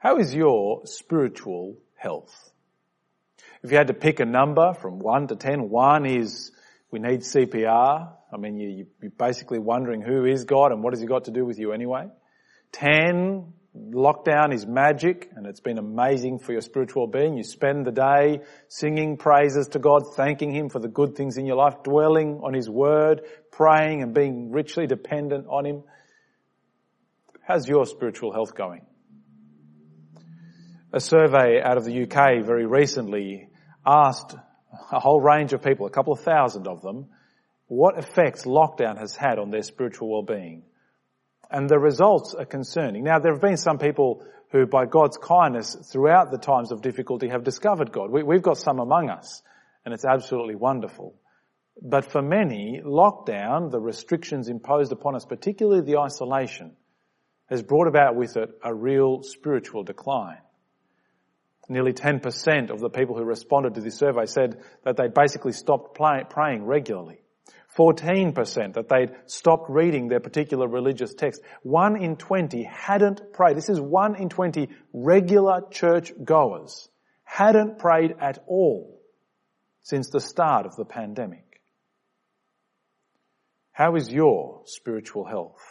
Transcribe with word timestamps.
How 0.00 0.16
is 0.16 0.34
your 0.34 0.86
spiritual 0.86 1.76
health? 1.94 2.34
If 3.62 3.70
you 3.70 3.76
had 3.76 3.88
to 3.88 3.94
pick 3.94 4.18
a 4.18 4.24
number 4.24 4.72
from 4.72 4.98
1 4.98 5.28
to 5.28 5.36
10, 5.36 5.68
1 5.68 6.06
is 6.06 6.52
we 6.90 7.00
need 7.00 7.20
CPR. 7.20 8.10
I 8.32 8.36
mean, 8.38 8.58
you, 8.58 8.86
you're 9.02 9.10
basically 9.10 9.58
wondering 9.58 10.00
who 10.00 10.24
is 10.24 10.44
God 10.44 10.72
and 10.72 10.82
what 10.82 10.94
has 10.94 11.02
he 11.02 11.06
got 11.06 11.24
to 11.24 11.30
do 11.30 11.44
with 11.44 11.58
you 11.58 11.72
anyway. 11.72 12.06
10, 12.72 13.52
lockdown 13.76 14.54
is 14.54 14.66
magic 14.66 15.30
and 15.36 15.44
it's 15.44 15.60
been 15.60 15.76
amazing 15.76 16.38
for 16.38 16.52
your 16.52 16.62
spiritual 16.62 17.06
being. 17.06 17.36
You 17.36 17.44
spend 17.44 17.84
the 17.84 17.92
day 17.92 18.40
singing 18.68 19.18
praises 19.18 19.68
to 19.72 19.80
God, 19.80 20.14
thanking 20.16 20.50
Him 20.50 20.70
for 20.70 20.78
the 20.78 20.88
good 20.88 21.14
things 21.14 21.36
in 21.36 21.44
your 21.44 21.56
life, 21.56 21.82
dwelling 21.84 22.40
on 22.42 22.54
His 22.54 22.70
Word, 22.70 23.20
praying 23.52 24.02
and 24.02 24.14
being 24.14 24.50
richly 24.50 24.86
dependent 24.86 25.46
on 25.46 25.66
Him. 25.66 25.82
How's 27.46 27.68
your 27.68 27.84
spiritual 27.84 28.32
health 28.32 28.54
going? 28.54 28.86
A 30.92 30.98
survey 30.98 31.60
out 31.62 31.76
of 31.76 31.84
the 31.84 32.02
UK 32.02 32.44
very 32.44 32.66
recently 32.66 33.48
asked 33.86 34.34
a 34.90 34.98
whole 34.98 35.20
range 35.20 35.52
of 35.52 35.62
people, 35.62 35.86
a 35.86 35.90
couple 35.90 36.12
of 36.12 36.20
thousand 36.20 36.66
of 36.66 36.82
them, 36.82 37.06
what 37.68 37.96
effects 37.96 38.44
lockdown 38.44 38.98
has 38.98 39.14
had 39.14 39.38
on 39.38 39.50
their 39.50 39.62
spiritual 39.62 40.10
well-being. 40.10 40.64
And 41.48 41.68
the 41.68 41.78
results 41.78 42.34
are 42.34 42.44
concerning. 42.44 43.04
Now, 43.04 43.20
there 43.20 43.32
have 43.32 43.40
been 43.40 43.56
some 43.56 43.78
people 43.78 44.24
who, 44.50 44.66
by 44.66 44.86
God's 44.86 45.16
kindness, 45.16 45.76
throughout 45.92 46.32
the 46.32 46.38
times 46.38 46.72
of 46.72 46.82
difficulty 46.82 47.28
have 47.28 47.44
discovered 47.44 47.92
God. 47.92 48.10
We, 48.10 48.34
have 48.34 48.42
got 48.42 48.58
some 48.58 48.80
among 48.80 49.10
us, 49.10 49.42
and 49.84 49.94
it's 49.94 50.04
absolutely 50.04 50.56
wonderful. 50.56 51.14
But 51.80 52.04
for 52.04 52.20
many, 52.20 52.82
lockdown, 52.84 53.70
the 53.70 53.80
restrictions 53.80 54.48
imposed 54.48 54.90
upon 54.90 55.14
us, 55.14 55.24
particularly 55.24 55.82
the 55.82 55.98
isolation, 55.98 56.72
has 57.48 57.62
brought 57.62 57.86
about 57.86 58.16
with 58.16 58.36
it 58.36 58.50
a 58.64 58.74
real 58.74 59.22
spiritual 59.22 59.84
decline. 59.84 60.38
Nearly 61.70 61.92
10% 61.92 62.70
of 62.70 62.80
the 62.80 62.90
people 62.90 63.16
who 63.16 63.22
responded 63.22 63.74
to 63.74 63.80
this 63.80 63.96
survey 63.96 64.26
said 64.26 64.60
that 64.84 64.96
they'd 64.96 65.14
basically 65.14 65.52
stopped 65.52 65.96
play, 65.96 66.24
praying 66.28 66.64
regularly. 66.64 67.20
14% 67.78 68.74
that 68.74 68.88
they'd 68.88 69.12
stopped 69.26 69.70
reading 69.70 70.08
their 70.08 70.18
particular 70.18 70.66
religious 70.66 71.14
text. 71.14 71.40
1 71.62 72.02
in 72.02 72.16
20 72.16 72.64
hadn't 72.64 73.32
prayed. 73.32 73.56
This 73.56 73.68
is 73.68 73.80
1 73.80 74.16
in 74.16 74.28
20 74.28 74.68
regular 74.92 75.60
church 75.70 76.12
goers 76.24 76.88
hadn't 77.22 77.78
prayed 77.78 78.16
at 78.20 78.42
all 78.48 79.00
since 79.82 80.10
the 80.10 80.20
start 80.20 80.66
of 80.66 80.74
the 80.74 80.84
pandemic. 80.84 81.60
How 83.70 83.94
is 83.94 84.10
your 84.10 84.62
spiritual 84.64 85.24
health? 85.24 85.62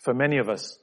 For 0.00 0.12
many 0.12 0.38
of 0.38 0.48
us, 0.48 0.76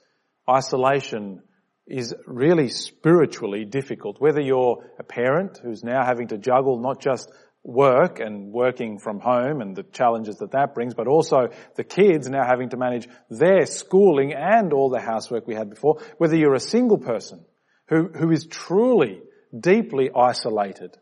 isolation 0.48 1.42
is 1.90 2.14
really 2.26 2.68
spiritually 2.68 3.64
difficult. 3.64 4.20
Whether 4.20 4.40
you're 4.40 4.84
a 4.98 5.02
parent 5.02 5.60
who's 5.62 5.82
now 5.82 6.04
having 6.04 6.28
to 6.28 6.38
juggle 6.38 6.78
not 6.80 7.00
just 7.00 7.30
work 7.62 8.20
and 8.20 8.52
working 8.52 8.98
from 8.98 9.20
home 9.20 9.60
and 9.60 9.76
the 9.76 9.82
challenges 9.82 10.36
that 10.38 10.52
that 10.52 10.74
brings, 10.74 10.94
but 10.94 11.06
also 11.06 11.48
the 11.76 11.84
kids 11.84 12.28
now 12.28 12.44
having 12.46 12.70
to 12.70 12.76
manage 12.76 13.08
their 13.28 13.66
schooling 13.66 14.32
and 14.32 14.72
all 14.72 14.88
the 14.88 15.00
housework 15.00 15.46
we 15.46 15.54
had 15.54 15.68
before. 15.68 16.00
Whether 16.18 16.36
you're 16.36 16.54
a 16.54 16.60
single 16.60 16.98
person 16.98 17.44
who, 17.88 18.08
who 18.08 18.30
is 18.30 18.46
truly 18.46 19.20
deeply 19.58 20.10
isolated. 20.14 20.96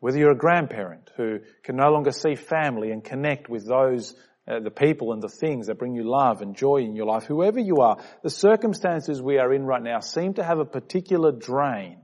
Whether 0.00 0.18
you're 0.18 0.32
a 0.32 0.36
grandparent 0.36 1.10
who 1.16 1.38
can 1.62 1.76
no 1.76 1.90
longer 1.90 2.10
see 2.10 2.34
family 2.34 2.90
and 2.90 3.04
connect 3.04 3.48
with 3.48 3.66
those 3.68 4.16
uh, 4.48 4.60
the 4.60 4.70
people 4.70 5.12
and 5.12 5.22
the 5.22 5.28
things 5.28 5.68
that 5.68 5.78
bring 5.78 5.94
you 5.94 6.02
love 6.02 6.42
and 6.42 6.56
joy 6.56 6.78
in 6.78 6.96
your 6.96 7.06
life, 7.06 7.24
whoever 7.24 7.60
you 7.60 7.76
are, 7.76 7.98
the 8.22 8.30
circumstances 8.30 9.22
we 9.22 9.38
are 9.38 9.52
in 9.52 9.64
right 9.64 9.82
now 9.82 10.00
seem 10.00 10.34
to 10.34 10.42
have 10.42 10.58
a 10.58 10.64
particular 10.64 11.30
drain 11.30 11.98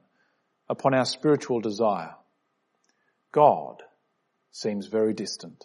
upon 0.68 0.94
our 0.94 1.04
spiritual 1.04 1.60
desire. 1.60 2.14
God 3.32 3.82
seems 4.52 4.86
very 4.86 5.14
distant. 5.14 5.64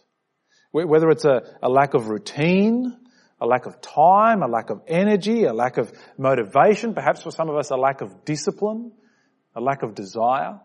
Whether 0.71 1.09
it's 1.11 1.25
a, 1.25 1.43
a 1.61 1.69
lack 1.69 1.93
of 1.93 2.07
routine, 2.07 2.97
a 3.39 3.45
lack 3.45 3.67
of 3.67 3.79
time, 3.79 4.41
a 4.41 4.47
lack 4.47 4.71
of 4.71 4.81
energy, 4.87 5.43
a 5.43 5.53
lack 5.53 5.77
of 5.77 5.91
motivation, 6.17 6.95
perhaps 6.95 7.21
for 7.21 7.29
some 7.29 7.49
of 7.49 7.55
us 7.55 7.69
a 7.69 7.75
lack 7.75 8.01
of 8.01 8.25
discipline, 8.25 8.91
a 9.55 9.61
lack 9.61 9.83
of 9.83 9.93
desire. 9.93 10.59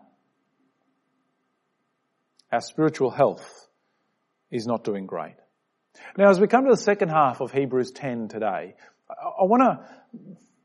Our 2.51 2.61
spiritual 2.61 3.11
health 3.11 3.67
is 4.49 4.65
not 4.65 4.83
doing 4.83 5.05
great. 5.05 5.35
Now, 6.17 6.29
as 6.29 6.39
we 6.39 6.47
come 6.47 6.65
to 6.65 6.71
the 6.71 6.77
second 6.77 7.09
half 7.09 7.41
of 7.41 7.51
Hebrews 7.51 7.91
10 7.91 8.27
today, 8.27 8.75
I 9.09 9.43
want 9.43 9.63
to 9.63 9.89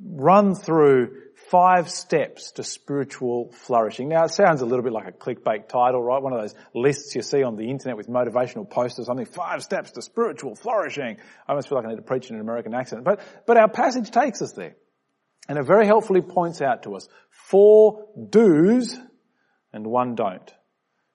run 0.04 0.54
through 0.54 1.16
five 1.50 1.90
steps 1.90 2.52
to 2.52 2.64
spiritual 2.64 3.50
flourishing. 3.52 4.08
Now, 4.08 4.24
it 4.24 4.30
sounds 4.30 4.60
a 4.60 4.66
little 4.66 4.82
bit 4.82 4.92
like 4.92 5.08
a 5.08 5.12
clickbait 5.12 5.68
title, 5.68 6.02
right? 6.02 6.22
One 6.22 6.32
of 6.32 6.40
those 6.40 6.54
lists 6.74 7.14
you 7.14 7.22
see 7.22 7.42
on 7.42 7.56
the 7.56 7.70
internet 7.70 7.96
with 7.96 8.08
motivational 8.08 8.68
posts 8.68 8.98
or 8.98 9.04
something. 9.04 9.26
Five 9.26 9.62
steps 9.62 9.92
to 9.92 10.02
spiritual 10.02 10.54
flourishing. 10.56 11.16
I 11.46 11.52
almost 11.52 11.68
feel 11.68 11.78
like 11.78 11.86
I 11.86 11.90
need 11.90 11.96
to 11.96 12.02
preach 12.02 12.28
in 12.30 12.36
an 12.36 12.42
American 12.42 12.74
accent. 12.74 13.04
But, 13.04 13.20
but 13.46 13.56
our 13.56 13.68
passage 13.68 14.10
takes 14.10 14.42
us 14.42 14.52
there. 14.52 14.76
And 15.48 15.58
it 15.58 15.66
very 15.66 15.86
helpfully 15.86 16.22
points 16.22 16.62
out 16.62 16.84
to 16.84 16.96
us 16.96 17.08
four 17.30 18.06
do's 18.30 18.96
and 19.72 19.86
one 19.86 20.14
don't. 20.14 20.52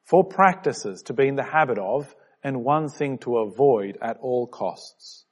Four 0.04 0.26
practices 0.26 1.04
to 1.04 1.14
be 1.14 1.28
in 1.28 1.36
the 1.36 1.44
habit 1.44 1.80
of 1.80 2.14
and 2.44 2.64
one 2.64 2.90
thing 2.90 3.18
to 3.20 3.38
avoid 3.38 3.98
at 4.02 4.18
all 4.22 4.48
costs. 4.48 5.26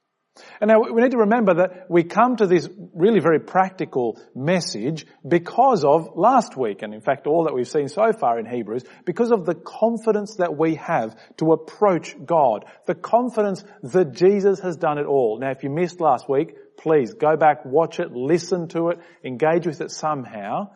And 0.60 0.68
now 0.68 0.80
we 0.80 1.02
need 1.02 1.12
to 1.12 1.18
remember 1.18 1.54
that 1.54 1.90
we 1.90 2.04
come 2.04 2.36
to 2.36 2.46
this 2.46 2.68
really 2.94 3.20
very 3.20 3.40
practical 3.40 4.20
message 4.34 5.06
because 5.26 5.84
of 5.84 6.16
last 6.16 6.56
week, 6.56 6.82
and 6.82 6.94
in 6.94 7.00
fact 7.00 7.26
all 7.26 7.44
that 7.44 7.54
we've 7.54 7.68
seen 7.68 7.88
so 7.88 8.12
far 8.12 8.38
in 8.38 8.46
Hebrews, 8.46 8.84
because 9.04 9.30
of 9.30 9.46
the 9.46 9.54
confidence 9.54 10.36
that 10.36 10.56
we 10.56 10.76
have 10.76 11.16
to 11.38 11.52
approach 11.52 12.14
God. 12.24 12.64
The 12.86 12.94
confidence 12.94 13.64
that 13.82 14.12
Jesus 14.12 14.60
has 14.60 14.76
done 14.76 14.98
it 14.98 15.06
all. 15.06 15.38
Now 15.40 15.50
if 15.50 15.62
you 15.62 15.70
missed 15.70 16.00
last 16.00 16.28
week, 16.28 16.54
please 16.76 17.14
go 17.14 17.36
back, 17.36 17.64
watch 17.64 17.98
it, 17.98 18.12
listen 18.12 18.68
to 18.68 18.90
it, 18.90 19.00
engage 19.24 19.66
with 19.66 19.80
it 19.80 19.90
somehow 19.90 20.70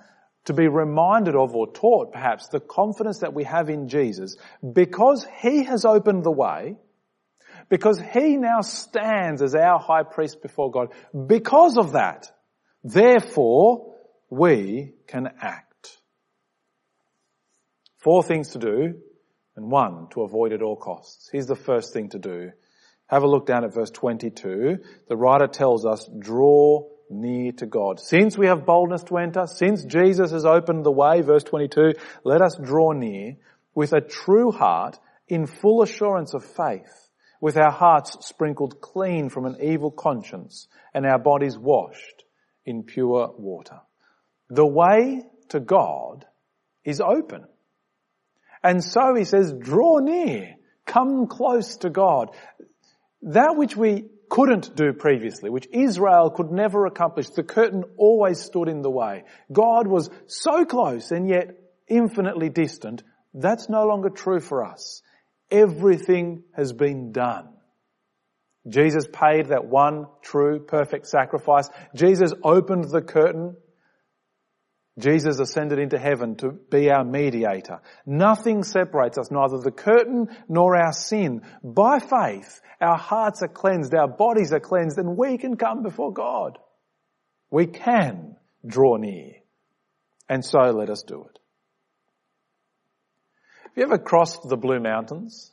to 0.46 0.52
be 0.52 0.66
reminded 0.66 1.36
of 1.36 1.54
or 1.54 1.72
taught 1.72 2.12
perhaps 2.12 2.48
the 2.48 2.60
confidence 2.60 3.20
that 3.20 3.34
we 3.34 3.44
have 3.44 3.70
in 3.70 3.88
Jesus 3.88 4.36
because 4.72 5.26
He 5.40 5.64
has 5.64 5.84
opened 5.84 6.24
the 6.24 6.32
way, 6.32 6.76
because 7.68 8.00
He 8.00 8.36
now 8.36 8.60
stands 8.60 9.42
as 9.42 9.54
our 9.54 9.78
high 9.78 10.02
priest 10.02 10.42
before 10.42 10.70
God. 10.70 10.88
Because 11.26 11.76
of 11.76 11.92
that, 11.92 12.30
therefore, 12.82 13.94
we 14.30 14.92
can 15.06 15.28
act. 15.40 15.98
Four 17.98 18.24
things 18.24 18.50
to 18.50 18.58
do 18.58 18.94
and 19.54 19.70
one 19.70 20.08
to 20.10 20.22
avoid 20.22 20.52
at 20.52 20.62
all 20.62 20.76
costs. 20.76 21.28
Here's 21.30 21.46
the 21.46 21.54
first 21.54 21.92
thing 21.92 22.08
to 22.10 22.18
do. 22.18 22.50
Have 23.06 23.22
a 23.22 23.28
look 23.28 23.46
down 23.46 23.64
at 23.64 23.74
verse 23.74 23.90
22. 23.90 24.78
The 25.08 25.16
writer 25.16 25.46
tells 25.46 25.84
us, 25.84 26.08
draw 26.18 26.88
near 27.12 27.52
to 27.52 27.66
God. 27.66 28.00
Since 28.00 28.36
we 28.36 28.46
have 28.46 28.66
boldness 28.66 29.04
to 29.04 29.18
enter, 29.18 29.46
since 29.46 29.84
Jesus 29.84 30.30
has 30.32 30.44
opened 30.44 30.84
the 30.84 30.90
way, 30.90 31.20
verse 31.20 31.44
22, 31.44 31.92
let 32.24 32.42
us 32.42 32.56
draw 32.56 32.92
near 32.92 33.36
with 33.74 33.92
a 33.92 34.00
true 34.00 34.50
heart 34.50 34.98
in 35.28 35.46
full 35.46 35.82
assurance 35.82 36.34
of 36.34 36.44
faith, 36.44 37.10
with 37.40 37.56
our 37.56 37.70
hearts 37.70 38.26
sprinkled 38.26 38.80
clean 38.80 39.28
from 39.28 39.46
an 39.46 39.56
evil 39.62 39.90
conscience 39.90 40.68
and 40.94 41.06
our 41.06 41.18
bodies 41.18 41.58
washed 41.58 42.24
in 42.64 42.82
pure 42.82 43.32
water. 43.36 43.80
The 44.48 44.66
way 44.66 45.22
to 45.48 45.60
God 45.60 46.26
is 46.84 47.00
open. 47.00 47.44
And 48.62 48.82
so 48.82 49.14
he 49.14 49.24
says, 49.24 49.52
draw 49.52 49.98
near, 49.98 50.54
come 50.86 51.26
close 51.26 51.76
to 51.78 51.90
God. 51.90 52.30
That 53.22 53.56
which 53.56 53.76
we 53.76 54.04
couldn't 54.32 54.74
do 54.74 54.94
previously, 54.94 55.50
which 55.50 55.68
Israel 55.70 56.30
could 56.30 56.50
never 56.50 56.86
accomplish. 56.86 57.28
The 57.28 57.42
curtain 57.42 57.84
always 57.98 58.40
stood 58.40 58.66
in 58.66 58.80
the 58.80 58.90
way. 58.90 59.24
God 59.52 59.86
was 59.86 60.08
so 60.26 60.64
close 60.64 61.10
and 61.10 61.28
yet 61.28 61.50
infinitely 61.86 62.48
distant. 62.48 63.02
That's 63.34 63.68
no 63.68 63.84
longer 63.84 64.08
true 64.08 64.40
for 64.40 64.64
us. 64.64 65.02
Everything 65.50 66.44
has 66.56 66.72
been 66.72 67.12
done. 67.12 67.50
Jesus 68.66 69.04
paid 69.12 69.48
that 69.48 69.66
one 69.66 70.06
true 70.22 70.60
perfect 70.60 71.08
sacrifice. 71.08 71.68
Jesus 71.94 72.32
opened 72.42 72.84
the 72.84 73.02
curtain 73.02 73.54
Jesus 74.98 75.38
ascended 75.38 75.78
into 75.78 75.98
heaven 75.98 76.36
to 76.36 76.50
be 76.50 76.90
our 76.90 77.04
mediator. 77.04 77.80
Nothing 78.04 78.62
separates 78.62 79.16
us, 79.16 79.30
neither 79.30 79.58
the 79.58 79.70
curtain 79.70 80.28
nor 80.48 80.76
our 80.76 80.92
sin. 80.92 81.42
By 81.64 81.98
faith, 81.98 82.60
our 82.80 82.98
hearts 82.98 83.42
are 83.42 83.48
cleansed, 83.48 83.94
our 83.94 84.08
bodies 84.08 84.52
are 84.52 84.60
cleansed, 84.60 84.98
and 84.98 85.16
we 85.16 85.38
can 85.38 85.56
come 85.56 85.82
before 85.82 86.12
God. 86.12 86.58
We 87.50 87.66
can 87.66 88.36
draw 88.66 88.96
near. 88.96 89.36
And 90.28 90.44
so 90.44 90.58
let 90.58 90.90
us 90.90 91.02
do 91.02 91.24
it. 91.24 91.38
Have 93.64 93.72
you 93.76 93.82
ever 93.84 93.98
crossed 93.98 94.46
the 94.46 94.56
Blue 94.58 94.80
Mountains? 94.80 95.51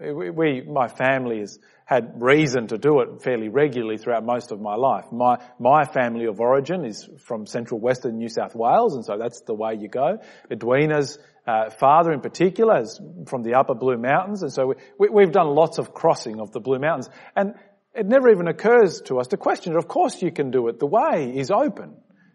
We, 0.00 0.30
we, 0.30 0.60
my 0.62 0.88
family 0.88 1.38
has 1.38 1.58
had 1.84 2.20
reason 2.20 2.66
to 2.68 2.78
do 2.78 3.00
it 3.00 3.22
fairly 3.22 3.48
regularly 3.48 3.96
throughout 3.96 4.24
most 4.24 4.50
of 4.50 4.60
my 4.60 4.74
life. 4.74 5.04
My, 5.12 5.38
my 5.60 5.84
family 5.84 6.24
of 6.24 6.40
origin 6.40 6.84
is 6.84 7.08
from 7.20 7.46
central 7.46 7.78
western 7.78 8.16
New 8.18 8.28
South 8.28 8.56
Wales, 8.56 8.96
and 8.96 9.04
so 9.04 9.18
that's 9.18 9.42
the 9.42 9.54
way 9.54 9.74
you 9.74 9.88
go. 9.88 10.18
Edwina's 10.50 11.18
uh, 11.46 11.70
father 11.70 12.12
in 12.12 12.20
particular 12.20 12.80
is 12.80 13.00
from 13.28 13.42
the 13.44 13.54
upper 13.54 13.74
Blue 13.74 13.96
Mountains, 13.96 14.42
and 14.42 14.52
so 14.52 14.74
we, 14.98 15.08
we, 15.10 15.22
have 15.22 15.32
done 15.32 15.48
lots 15.48 15.78
of 15.78 15.94
crossing 15.94 16.40
of 16.40 16.50
the 16.50 16.60
Blue 16.60 16.80
Mountains. 16.80 17.08
And 17.36 17.54
it 17.94 18.06
never 18.06 18.30
even 18.30 18.48
occurs 18.48 19.00
to 19.02 19.20
us 19.20 19.28
to 19.28 19.36
question 19.36 19.74
it. 19.74 19.76
Of 19.76 19.86
course 19.86 20.20
you 20.20 20.32
can 20.32 20.50
do 20.50 20.66
it. 20.66 20.80
The 20.80 20.86
way 20.86 21.32
is 21.36 21.52
open. 21.52 21.94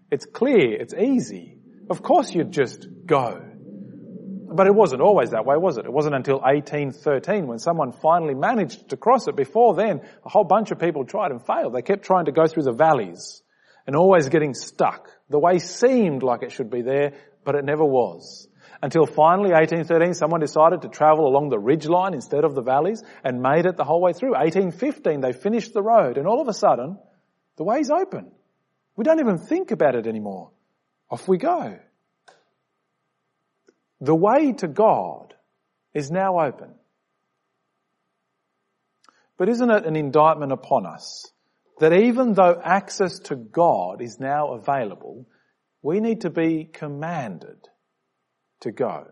It's 0.09 0.25
clear. 0.25 0.79
It's 0.79 0.93
easy. 0.93 1.57
Of 1.89 2.03
course 2.03 2.33
you'd 2.33 2.51
just 2.51 2.87
go. 3.05 3.48
But 4.51 4.67
it 4.67 4.73
wasn't 4.73 5.01
always 5.01 5.31
that 5.31 5.45
way, 5.45 5.55
was 5.57 5.77
it? 5.77 5.85
It 5.85 5.93
wasn't 5.93 6.15
until 6.15 6.39
1813 6.39 7.45
when 7.45 7.59
someone 7.59 7.91
finally 7.91 8.33
managed 8.33 8.89
to 8.89 8.97
cross 8.97 9.27
it. 9.27 9.35
Before 9.35 9.75
then, 9.75 10.01
a 10.25 10.29
whole 10.29 10.43
bunch 10.43 10.71
of 10.71 10.79
people 10.79 11.05
tried 11.05 11.31
and 11.31 11.45
failed. 11.45 11.73
They 11.73 11.81
kept 11.81 12.03
trying 12.03 12.25
to 12.25 12.31
go 12.31 12.47
through 12.47 12.63
the 12.63 12.71
valleys 12.71 13.43
and 13.85 13.95
always 13.95 14.29
getting 14.29 14.53
stuck. 14.53 15.09
The 15.29 15.39
way 15.39 15.59
seemed 15.59 16.23
like 16.23 16.41
it 16.43 16.51
should 16.51 16.69
be 16.69 16.81
there, 16.81 17.13
but 17.43 17.55
it 17.55 17.63
never 17.63 17.83
was. 17.83 18.47
Until 18.81 19.05
finally, 19.05 19.51
1813, 19.51 20.13
someone 20.13 20.39
decided 20.39 20.81
to 20.81 20.89
travel 20.89 21.27
along 21.27 21.49
the 21.49 21.59
ridge 21.59 21.85
line 21.85 22.13
instead 22.13 22.45
of 22.45 22.55
the 22.55 22.61
valleys 22.61 23.03
and 23.23 23.41
made 23.41 23.65
it 23.65 23.77
the 23.77 23.83
whole 23.83 24.01
way 24.01 24.13
through. 24.13 24.31
1815, 24.31 25.21
they 25.21 25.33
finished 25.33 25.73
the 25.73 25.81
road 25.81 26.17
and 26.17 26.27
all 26.27 26.41
of 26.41 26.47
a 26.47 26.53
sudden, 26.53 26.97
the 27.57 27.63
way's 27.63 27.91
open. 27.91 28.31
We 28.95 29.03
don't 29.03 29.19
even 29.19 29.37
think 29.37 29.71
about 29.71 29.95
it 29.95 30.07
anymore. 30.07 30.51
Off 31.09 31.27
we 31.27 31.37
go. 31.37 31.79
The 34.01 34.15
way 34.15 34.53
to 34.53 34.67
God 34.67 35.33
is 35.93 36.09
now 36.09 36.39
open. 36.39 36.73
But 39.37 39.49
isn't 39.49 39.69
it 39.69 39.85
an 39.85 39.95
indictment 39.95 40.51
upon 40.51 40.85
us 40.85 41.25
that 41.79 41.93
even 41.93 42.33
though 42.33 42.59
access 42.61 43.19
to 43.19 43.35
God 43.35 44.01
is 44.01 44.19
now 44.19 44.53
available, 44.53 45.25
we 45.81 45.99
need 45.99 46.21
to 46.21 46.29
be 46.29 46.65
commanded 46.65 47.67
to 48.61 48.71
go? 48.71 49.07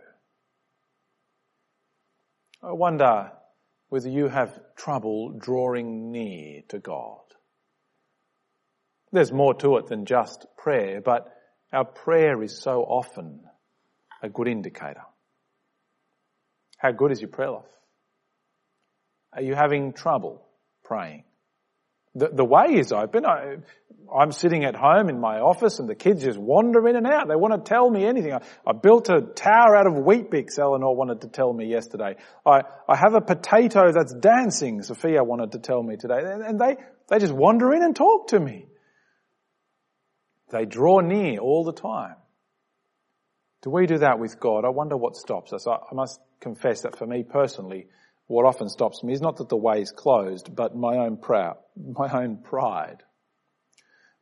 I 2.61 2.73
wonder 2.73 3.31
whether 3.89 4.09
you 4.09 4.27
have 4.27 4.59
trouble 4.75 5.31
drawing 5.37 6.11
near 6.11 6.61
to 6.69 6.79
God. 6.79 7.21
There's 9.11 9.31
more 9.31 9.53
to 9.55 9.77
it 9.77 9.87
than 9.87 10.05
just 10.05 10.45
prayer, 10.57 11.01
but 11.01 11.33
our 11.71 11.85
prayer 11.85 12.43
is 12.43 12.61
so 12.61 12.81
often 12.81 13.41
a 14.21 14.29
good 14.29 14.47
indicator. 14.47 15.03
How 16.77 16.91
good 16.91 17.11
is 17.11 17.21
your 17.21 17.29
prayer 17.29 17.51
life? 17.51 17.63
Are 19.33 19.41
you 19.41 19.55
having 19.55 19.93
trouble 19.93 20.45
praying? 20.83 21.23
The, 22.15 22.29
the 22.33 22.45
way 22.45 22.79
is 22.79 22.91
open. 22.91 23.25
I, 23.25 23.57
I'm 24.15 24.31
sitting 24.31 24.63
at 24.63 24.75
home 24.75 25.09
in 25.09 25.19
my 25.19 25.39
office 25.39 25.79
and 25.79 25.87
the 25.87 25.95
kids 25.95 26.23
just 26.23 26.39
wander 26.39 26.87
in 26.87 26.95
and 26.95 27.05
out. 27.05 27.27
They 27.27 27.35
want 27.35 27.53
to 27.53 27.69
tell 27.69 27.89
me 27.89 28.05
anything. 28.05 28.33
I, 28.33 28.41
I 28.65 28.73
built 28.73 29.09
a 29.09 29.21
tower 29.21 29.75
out 29.75 29.85
of 29.85 29.93
Weet-Bix, 29.93 30.57
Eleanor 30.57 30.95
wanted 30.95 31.21
to 31.21 31.27
tell 31.27 31.53
me 31.53 31.67
yesterday. 31.67 32.15
I, 32.45 32.61
I 32.87 32.95
have 32.95 33.13
a 33.13 33.21
potato 33.21 33.91
that's 33.91 34.13
dancing, 34.13 34.81
Sophia 34.81 35.23
wanted 35.23 35.51
to 35.51 35.59
tell 35.59 35.83
me 35.83 35.97
today. 35.97 36.21
And 36.23 36.59
they, 36.59 36.77
they 37.09 37.19
just 37.19 37.33
wander 37.33 37.73
in 37.73 37.83
and 37.83 37.95
talk 37.95 38.29
to 38.29 38.39
me. 38.39 38.65
They 40.49 40.65
draw 40.65 41.01
near 41.01 41.39
all 41.39 41.65
the 41.65 41.73
time. 41.73 42.15
Do 43.67 43.71
we 43.71 43.85
do 43.85 43.97
that 43.97 44.17
with 44.17 44.39
God? 44.39 44.63
I 44.63 44.69
wonder 44.69 44.95
what 44.95 45.17
stops 45.17 45.51
us. 45.51 45.67
I, 45.67 45.77
must 45.91 46.21
confess 46.39 46.83
that 46.83 46.97
for 46.97 47.05
me 47.05 47.23
personally, 47.23 47.87
what 48.27 48.45
often 48.45 48.69
stops 48.69 49.03
me 49.03 49.11
is 49.11 49.19
not 49.19 49.35
that 49.35 49.49
the 49.49 49.57
way 49.57 49.81
is 49.81 49.91
closed, 49.91 50.55
but 50.55 50.73
my 50.73 50.95
own 50.99 51.17
proud, 51.17 51.57
my 51.75 52.09
own 52.09 52.37
pride. 52.37 53.03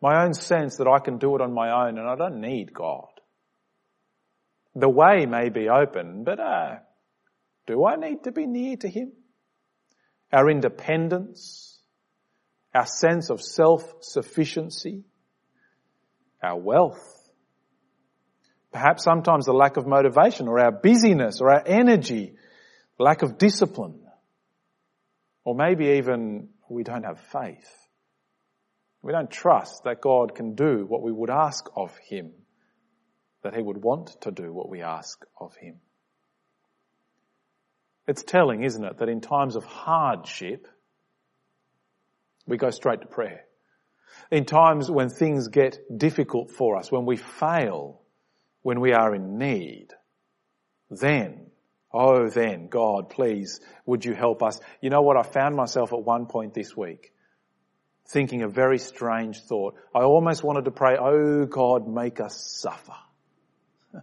My 0.02 0.24
own 0.24 0.34
sense 0.34 0.78
that 0.78 0.88
I 0.88 0.98
can 0.98 1.20
do 1.20 1.36
it 1.36 1.44
on 1.44 1.54
my 1.54 1.86
own 1.86 2.00
and 2.00 2.10
I 2.10 2.16
don't 2.16 2.42
need 2.42 2.74
God. 2.74 3.06
The 4.74 4.90
way 4.90 5.28
may 5.28 5.50
be 5.50 5.70
open, 5.70 6.24
but 6.24 6.40
uh, 6.40 6.78
do 7.68 7.86
I 7.86 7.98
need 7.98 8.24
to 8.24 8.32
be 8.32 8.48
near 8.48 8.78
to 8.78 8.90
Him? 8.90 9.12
Our 10.34 10.50
independence, 10.50 11.80
our 12.74 12.88
sense 12.88 13.30
of 13.30 13.44
self-sufficiency, 13.44 15.04
our 16.42 16.58
wealth, 16.58 17.15
Perhaps 18.76 19.06
sometimes 19.06 19.46
the 19.46 19.54
lack 19.54 19.78
of 19.78 19.88
motivation 19.88 20.50
or 20.50 20.60
our 20.60 20.74
busyness 20.74 21.40
or 21.40 21.50
our 21.50 21.64
energy, 21.66 22.34
lack 23.00 23.22
of 23.22 23.38
discipline. 23.38 24.02
Or 25.46 25.56
maybe 25.56 25.98
even 25.98 26.50
we 26.68 26.84
don't 26.84 27.06
have 27.06 27.22
faith. 27.32 27.74
We 29.02 29.14
don't 29.14 29.32
trust 29.32 29.86
that 29.86 30.02
God 30.02 30.36
can 30.36 30.56
do 30.56 30.84
what 30.86 31.02
we 31.02 31.14
would 31.14 31.30
ask 31.30 31.70
of 31.74 31.96
Him, 32.10 32.34
that 33.44 33.56
He 33.56 33.62
would 33.62 33.82
want 33.82 34.20
to 34.24 34.32
do 34.32 34.52
what 34.52 34.68
we 34.68 34.82
ask 34.82 35.26
of 35.40 35.56
Him. 35.56 35.76
It's 38.10 38.24
telling, 38.24 38.66
isn't 38.66 38.84
it, 38.84 38.98
that 38.98 39.08
in 39.08 39.22
times 39.22 39.56
of 39.56 39.64
hardship, 39.64 40.68
we 42.46 42.58
go 42.58 42.72
straight 42.72 43.00
to 43.00 43.08
prayer. 43.08 43.46
In 44.32 44.44
times 44.44 44.92
when 44.92 45.08
things 45.08 45.48
get 45.48 45.78
difficult 45.98 46.52
for 46.52 46.76
us, 46.76 46.92
when 46.92 47.06
we 47.06 47.16
fail, 47.16 48.02
when 48.66 48.80
we 48.80 48.94
are 48.94 49.14
in 49.14 49.38
need, 49.38 49.90
then, 50.90 51.52
oh 51.94 52.30
then, 52.30 52.68
God, 52.68 53.12
please, 53.12 53.60
would 53.86 54.04
you 54.04 54.16
help 54.16 54.42
us? 54.42 54.60
You 54.82 54.90
know 54.90 55.04
what? 55.04 55.18
I 55.18 55.22
found 55.22 55.56
myself 55.56 55.94
at 55.94 56.02
one 56.02 56.26
point 56.26 56.56
this 56.56 56.76
week 56.76 57.14
thinking 58.08 58.42
a 58.42 58.48
very 58.48 58.80
strange 58.80 59.40
thought. 59.42 59.76
I 59.94 60.00
almost 60.00 60.44
wanted 60.44 60.66
to 60.66 60.72
pray, 60.72 60.98
oh 61.00 61.46
God, 61.46 61.88
make 61.88 62.20
us 62.20 62.60
suffer. 62.60 62.96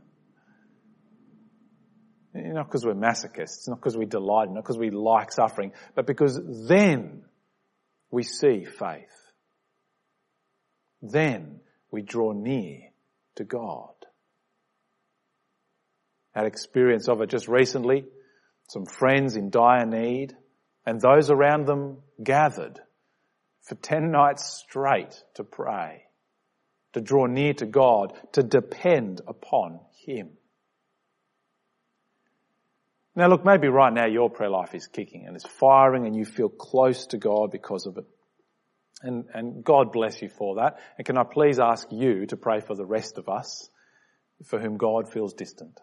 not 2.33 2.69
because 2.69 2.87
we're 2.87 2.95
masochists, 2.95 3.67
not 3.67 3.81
because 3.81 3.97
we 3.97 4.07
delight, 4.07 4.49
not 4.49 4.63
because 4.63 4.79
we 4.79 4.91
like 4.91 5.33
suffering, 5.33 5.73
but 5.97 6.07
because 6.07 6.41
then 6.69 7.25
we 8.13 8.23
see 8.23 8.65
faith. 8.65 9.33
Then 11.03 11.59
we 11.91 12.03
draw 12.03 12.31
near 12.31 12.79
to 13.35 13.43
God 13.43 14.02
had 16.33 16.47
experience 16.47 17.09
of 17.09 17.21
it 17.21 17.31
just 17.31 17.49
recently. 17.49 18.05
Some 18.69 18.87
friends 18.87 19.37
in 19.37 19.51
dire 19.51 19.87
need 19.87 20.35
and 20.87 21.01
those 21.01 21.31
around 21.31 21.67
them 21.67 21.99
gathered 22.23 22.81
for 23.63 23.75
10 23.77 24.11
nights 24.11 24.45
straight 24.45 25.23
to 25.35 25.45
pray, 25.45 26.03
to 26.95 27.01
draw 27.01 27.27
near 27.27 27.55
to 27.55 27.67
God, 27.67 28.13
to 28.33 28.43
depend 28.43 29.21
upon 29.27 29.81
Him. 30.05 30.31
Now 33.15 33.29
look, 33.29 33.45
maybe 33.45 33.69
right 33.69 33.93
now 33.93 34.07
your 34.07 34.31
prayer 34.31 34.51
life 34.51 34.75
is 34.75 34.87
kicking 34.87 35.27
and 35.27 35.37
it's 35.37 35.47
firing 35.47 36.07
and 36.07 36.17
you 36.17 36.25
feel 36.25 36.49
close 36.49 37.07
to 37.09 37.19
God 37.19 37.51
because 37.51 37.87
of 37.87 37.99
it. 37.99 38.07
And, 39.03 39.27
and 39.35 39.65
God 39.65 39.93
bless 39.93 40.23
you 40.23 40.29
for 40.29 40.57
that. 40.57 40.79
And 40.97 41.07
can 41.07 41.19
I 41.19 41.25
please 41.25 41.59
ask 41.59 41.89
you 41.91 42.27
to 42.27 42.37
pray 42.37 42.61
for 42.61 42.75
the 42.75 42.87
rest 42.87 43.19
of 43.19 43.29
us 43.29 43.69
for 44.47 44.59
whom 44.59 44.77
God 44.77 45.13
feels 45.13 45.35
distant? 45.35 45.79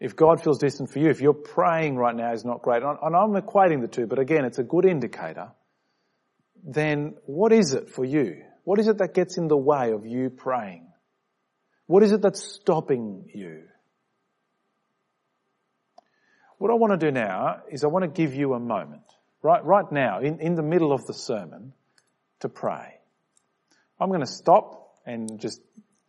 If 0.00 0.16
God 0.16 0.42
feels 0.42 0.58
distant 0.58 0.90
for 0.90 0.98
you, 0.98 1.10
if 1.10 1.20
you're 1.20 1.34
praying 1.34 1.96
right 1.96 2.16
now 2.16 2.32
is 2.32 2.44
not 2.44 2.62
great, 2.62 2.82
and 2.82 3.14
I'm 3.14 3.32
equating 3.32 3.82
the 3.82 3.88
two, 3.88 4.06
but 4.06 4.18
again, 4.18 4.46
it's 4.46 4.58
a 4.58 4.62
good 4.62 4.86
indicator, 4.86 5.52
then 6.64 7.16
what 7.26 7.52
is 7.52 7.74
it 7.74 7.90
for 7.90 8.04
you? 8.04 8.42
What 8.64 8.78
is 8.78 8.88
it 8.88 8.98
that 8.98 9.12
gets 9.12 9.36
in 9.36 9.48
the 9.48 9.56
way 9.56 9.92
of 9.92 10.06
you 10.06 10.30
praying? 10.30 10.88
What 11.86 12.02
is 12.02 12.12
it 12.12 12.22
that's 12.22 12.42
stopping 12.42 13.30
you? 13.34 13.64
What 16.56 16.70
I 16.70 16.74
want 16.74 16.98
to 16.98 17.06
do 17.06 17.10
now 17.10 17.62
is 17.70 17.84
I 17.84 17.88
want 17.88 18.04
to 18.04 18.10
give 18.10 18.34
you 18.34 18.54
a 18.54 18.60
moment, 18.60 19.02
right, 19.42 19.64
right 19.64 19.90
now, 19.90 20.20
in, 20.20 20.40
in 20.40 20.54
the 20.54 20.62
middle 20.62 20.92
of 20.92 21.06
the 21.06 21.14
sermon, 21.14 21.72
to 22.40 22.48
pray. 22.48 22.98
I'm 23.98 24.08
going 24.08 24.20
to 24.20 24.26
stop 24.26 24.94
and 25.04 25.40
just 25.40 25.60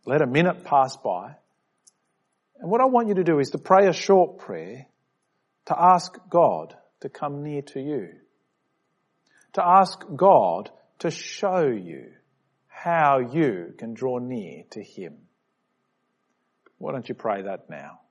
let 0.06 0.22
a 0.22 0.26
minute 0.26 0.64
pass 0.64 0.96
by 0.96 1.36
and 2.62 2.70
what 2.70 2.80
I 2.80 2.84
want 2.84 3.08
you 3.08 3.14
to 3.14 3.24
do 3.24 3.40
is 3.40 3.50
to 3.50 3.58
pray 3.58 3.88
a 3.88 3.92
short 3.92 4.38
prayer 4.38 4.86
to 5.66 5.74
ask 5.76 6.16
God 6.30 6.76
to 7.00 7.08
come 7.08 7.42
near 7.42 7.62
to 7.62 7.80
you. 7.80 8.10
To 9.54 9.66
ask 9.66 10.00
God 10.14 10.70
to 11.00 11.10
show 11.10 11.66
you 11.66 12.12
how 12.68 13.18
you 13.18 13.74
can 13.76 13.94
draw 13.94 14.18
near 14.18 14.62
to 14.70 14.80
Him. 14.80 15.22
Why 16.78 16.92
don't 16.92 17.08
you 17.08 17.16
pray 17.16 17.42
that 17.42 17.68
now? 17.68 18.01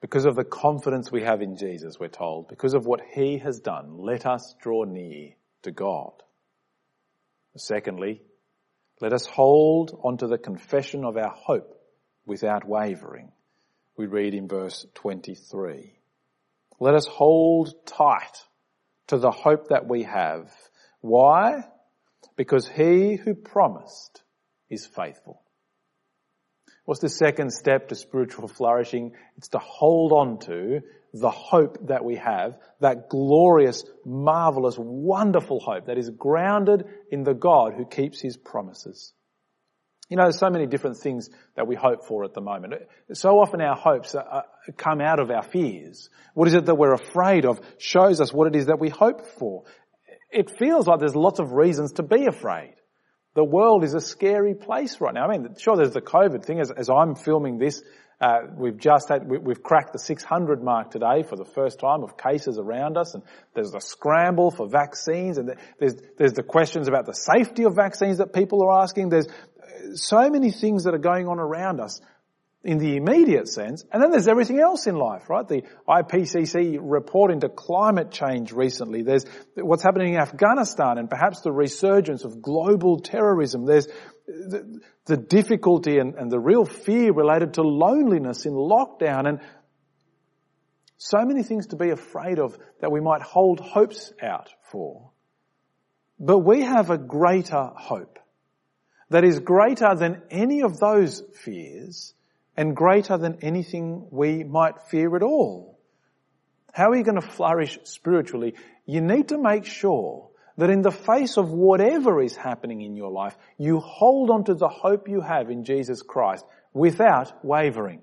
Because 0.00 0.24
of 0.24 0.34
the 0.34 0.44
confidence 0.44 1.12
we 1.12 1.22
have 1.22 1.42
in 1.42 1.56
Jesus, 1.56 2.00
we're 2.00 2.08
told, 2.08 2.48
because 2.48 2.74
of 2.74 2.86
what 2.86 3.02
he 3.14 3.38
has 3.38 3.60
done, 3.60 3.98
let 3.98 4.24
us 4.24 4.54
draw 4.62 4.84
near 4.84 5.30
to 5.62 5.70
God. 5.70 6.12
Secondly, 7.56 8.22
let 9.00 9.12
us 9.12 9.26
hold 9.26 9.98
onto 10.02 10.26
the 10.26 10.38
confession 10.38 11.04
of 11.04 11.16
our 11.16 11.34
hope 11.34 11.74
without 12.24 12.66
wavering. 12.66 13.32
We 13.96 14.06
read 14.06 14.34
in 14.34 14.48
verse 14.48 14.86
23. 14.94 15.92
Let 16.78 16.94
us 16.94 17.06
hold 17.06 17.74
tight 17.86 18.36
to 19.08 19.18
the 19.18 19.30
hope 19.30 19.68
that 19.68 19.86
we 19.86 20.04
have. 20.04 20.50
Why? 21.00 21.64
Because 22.36 22.66
he 22.66 23.16
who 23.16 23.34
promised 23.34 24.22
is 24.70 24.86
faithful. 24.86 25.42
What's 26.90 27.00
the 27.00 27.08
second 27.08 27.52
step 27.52 27.90
to 27.90 27.94
spiritual 27.94 28.48
flourishing? 28.48 29.12
It's 29.36 29.50
to 29.50 29.60
hold 29.60 30.10
on 30.10 30.40
to 30.40 30.80
the 31.14 31.30
hope 31.30 31.86
that 31.86 32.04
we 32.04 32.16
have, 32.16 32.58
that 32.80 33.08
glorious, 33.08 33.84
marvelous, 34.04 34.74
wonderful 34.76 35.60
hope 35.60 35.86
that 35.86 35.98
is 35.98 36.10
grounded 36.10 36.86
in 37.12 37.22
the 37.22 37.32
God 37.32 37.74
who 37.74 37.84
keeps 37.84 38.20
his 38.20 38.36
promises. 38.36 39.12
You 40.08 40.16
know, 40.16 40.24
there's 40.24 40.40
so 40.40 40.50
many 40.50 40.66
different 40.66 40.96
things 40.96 41.30
that 41.54 41.68
we 41.68 41.76
hope 41.76 42.06
for 42.06 42.24
at 42.24 42.34
the 42.34 42.40
moment. 42.40 42.74
So 43.12 43.38
often 43.38 43.60
our 43.60 43.76
hopes 43.76 44.16
are, 44.16 44.46
come 44.76 45.00
out 45.00 45.20
of 45.20 45.30
our 45.30 45.44
fears. 45.44 46.10
What 46.34 46.48
is 46.48 46.54
it 46.54 46.66
that 46.66 46.74
we're 46.74 46.94
afraid 46.94 47.44
of 47.44 47.60
shows 47.78 48.20
us 48.20 48.32
what 48.32 48.48
it 48.48 48.56
is 48.56 48.66
that 48.66 48.80
we 48.80 48.88
hope 48.88 49.26
for. 49.38 49.62
It 50.32 50.58
feels 50.58 50.88
like 50.88 50.98
there's 50.98 51.14
lots 51.14 51.38
of 51.38 51.52
reasons 51.52 51.92
to 51.92 52.02
be 52.02 52.26
afraid. 52.26 52.74
The 53.34 53.44
world 53.44 53.84
is 53.84 53.94
a 53.94 54.00
scary 54.00 54.54
place 54.54 55.00
right 55.00 55.14
now. 55.14 55.26
I 55.28 55.38
mean, 55.38 55.54
sure, 55.58 55.76
there's 55.76 55.92
the 55.92 56.00
COVID 56.00 56.44
thing. 56.44 56.60
As, 56.60 56.70
as 56.70 56.90
I'm 56.90 57.14
filming 57.14 57.58
this, 57.58 57.82
uh, 58.20 58.40
we've 58.56 58.76
just 58.76 59.08
had, 59.08 59.28
we, 59.28 59.38
have 59.52 59.62
cracked 59.62 59.92
the 59.92 59.98
600 59.98 60.62
mark 60.62 60.90
today 60.90 61.22
for 61.22 61.36
the 61.36 61.44
first 61.44 61.78
time 61.78 62.02
of 62.02 62.18
cases 62.18 62.58
around 62.58 62.98
us, 62.98 63.14
and 63.14 63.22
there's 63.54 63.72
a 63.72 63.80
scramble 63.80 64.50
for 64.50 64.68
vaccines, 64.68 65.38
and 65.38 65.54
there's 65.78 65.94
there's 66.18 66.34
the 66.34 66.42
questions 66.42 66.86
about 66.86 67.06
the 67.06 67.14
safety 67.14 67.62
of 67.62 67.74
vaccines 67.74 68.18
that 68.18 68.34
people 68.34 68.62
are 68.62 68.82
asking. 68.82 69.08
There's 69.08 69.28
uh, 69.28 69.94
so 69.94 70.28
many 70.28 70.50
things 70.50 70.84
that 70.84 70.94
are 70.94 70.98
going 70.98 71.28
on 71.28 71.38
around 71.38 71.80
us 71.80 72.00
in 72.62 72.76
the 72.76 72.96
immediate 72.96 73.48
sense, 73.48 73.84
and 73.90 74.02
then 74.02 74.10
there's 74.10 74.28
everything 74.28 74.60
else 74.60 74.86
in 74.86 74.94
life, 74.94 75.30
right? 75.30 75.48
The 75.48 75.62
IPCC 75.88 76.78
report 76.78 77.30
into 77.30 77.48
climate 77.48 78.10
change 78.10 78.52
recently. 78.52 79.02
There's 79.02 79.24
what's 79.54 79.82
happening 79.82 80.14
in 80.14 80.20
Afghanistan 80.20 80.98
and 80.98 81.08
perhaps 81.08 81.40
the 81.40 81.52
resurgence 81.52 82.24
of 82.24 82.42
global 82.42 82.98
terrorism. 82.98 83.64
There's 83.64 83.86
the, 84.26 84.80
the 85.06 85.16
difficulty 85.16 85.98
and, 85.98 86.14
and 86.16 86.30
the 86.30 86.38
real 86.38 86.66
fear 86.66 87.12
related 87.12 87.54
to 87.54 87.62
loneliness 87.62 88.44
in 88.44 88.52
lockdown 88.52 89.26
and 89.26 89.40
so 90.98 91.24
many 91.24 91.42
things 91.42 91.68
to 91.68 91.76
be 91.76 91.88
afraid 91.88 92.38
of 92.38 92.58
that 92.82 92.92
we 92.92 93.00
might 93.00 93.22
hold 93.22 93.58
hopes 93.58 94.12
out 94.22 94.50
for. 94.70 95.12
But 96.18 96.40
we 96.40 96.60
have 96.60 96.90
a 96.90 96.98
greater 96.98 97.70
hope 97.74 98.18
that 99.08 99.24
is 99.24 99.40
greater 99.40 99.94
than 99.94 100.20
any 100.30 100.60
of 100.60 100.78
those 100.78 101.22
fears 101.42 102.14
and 102.56 102.76
greater 102.76 103.16
than 103.16 103.38
anything 103.42 104.08
we 104.10 104.44
might 104.44 104.82
fear 104.90 105.14
at 105.16 105.22
all. 105.22 105.78
How 106.72 106.90
are 106.90 106.96
you 106.96 107.04
going 107.04 107.20
to 107.20 107.26
flourish 107.26 107.78
spiritually? 107.84 108.54
You 108.86 109.00
need 109.00 109.28
to 109.28 109.38
make 109.38 109.64
sure 109.64 110.30
that 110.56 110.70
in 110.70 110.82
the 110.82 110.90
face 110.90 111.36
of 111.36 111.50
whatever 111.50 112.22
is 112.22 112.36
happening 112.36 112.82
in 112.82 112.96
your 112.96 113.10
life, 113.10 113.36
you 113.56 113.80
hold 113.80 114.30
on 114.30 114.44
to 114.44 114.54
the 114.54 114.68
hope 114.68 115.08
you 115.08 115.20
have 115.20 115.50
in 115.50 115.64
Jesus 115.64 116.02
Christ 116.02 116.44
without 116.72 117.44
wavering. 117.44 118.02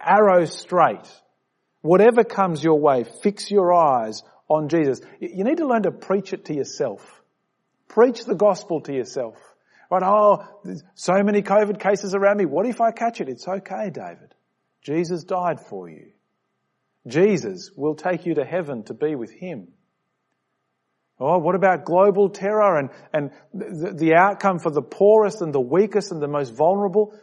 Arrow 0.00 0.44
straight. 0.46 1.06
Whatever 1.82 2.24
comes 2.24 2.64
your 2.64 2.80
way, 2.80 3.04
fix 3.04 3.50
your 3.50 3.72
eyes 3.72 4.22
on 4.48 4.68
Jesus. 4.68 5.00
You 5.20 5.44
need 5.44 5.58
to 5.58 5.66
learn 5.66 5.82
to 5.82 5.90
preach 5.90 6.32
it 6.32 6.46
to 6.46 6.54
yourself. 6.54 7.22
Preach 7.88 8.24
the 8.24 8.34
gospel 8.34 8.80
to 8.82 8.92
yourself. 8.92 9.36
Right? 9.94 10.02
Oh, 10.02 10.44
so 10.94 11.22
many 11.22 11.42
COVID 11.42 11.78
cases 11.78 12.14
around 12.14 12.38
me. 12.38 12.46
What 12.46 12.66
if 12.66 12.80
I 12.80 12.90
catch 12.90 13.20
it? 13.20 13.28
It's 13.28 13.46
okay, 13.46 13.90
David. 13.90 14.34
Jesus 14.82 15.22
died 15.24 15.60
for 15.60 15.88
you. 15.88 16.10
Jesus 17.06 17.70
will 17.76 17.94
take 17.94 18.26
you 18.26 18.34
to 18.34 18.44
heaven 18.44 18.82
to 18.84 18.94
be 18.94 19.14
with 19.14 19.30
Him. 19.30 19.68
Oh, 21.20 21.38
what 21.38 21.54
about 21.54 21.84
global 21.84 22.28
terror 22.28 22.76
and, 22.76 22.90
and 23.12 23.30
the, 23.52 23.94
the 23.94 24.14
outcome 24.14 24.58
for 24.58 24.72
the 24.72 24.82
poorest 24.82 25.42
and 25.42 25.54
the 25.54 25.60
weakest 25.60 26.10
and 26.10 26.20
the 26.20 26.28
most 26.28 26.54
vulnerable? 26.54 27.14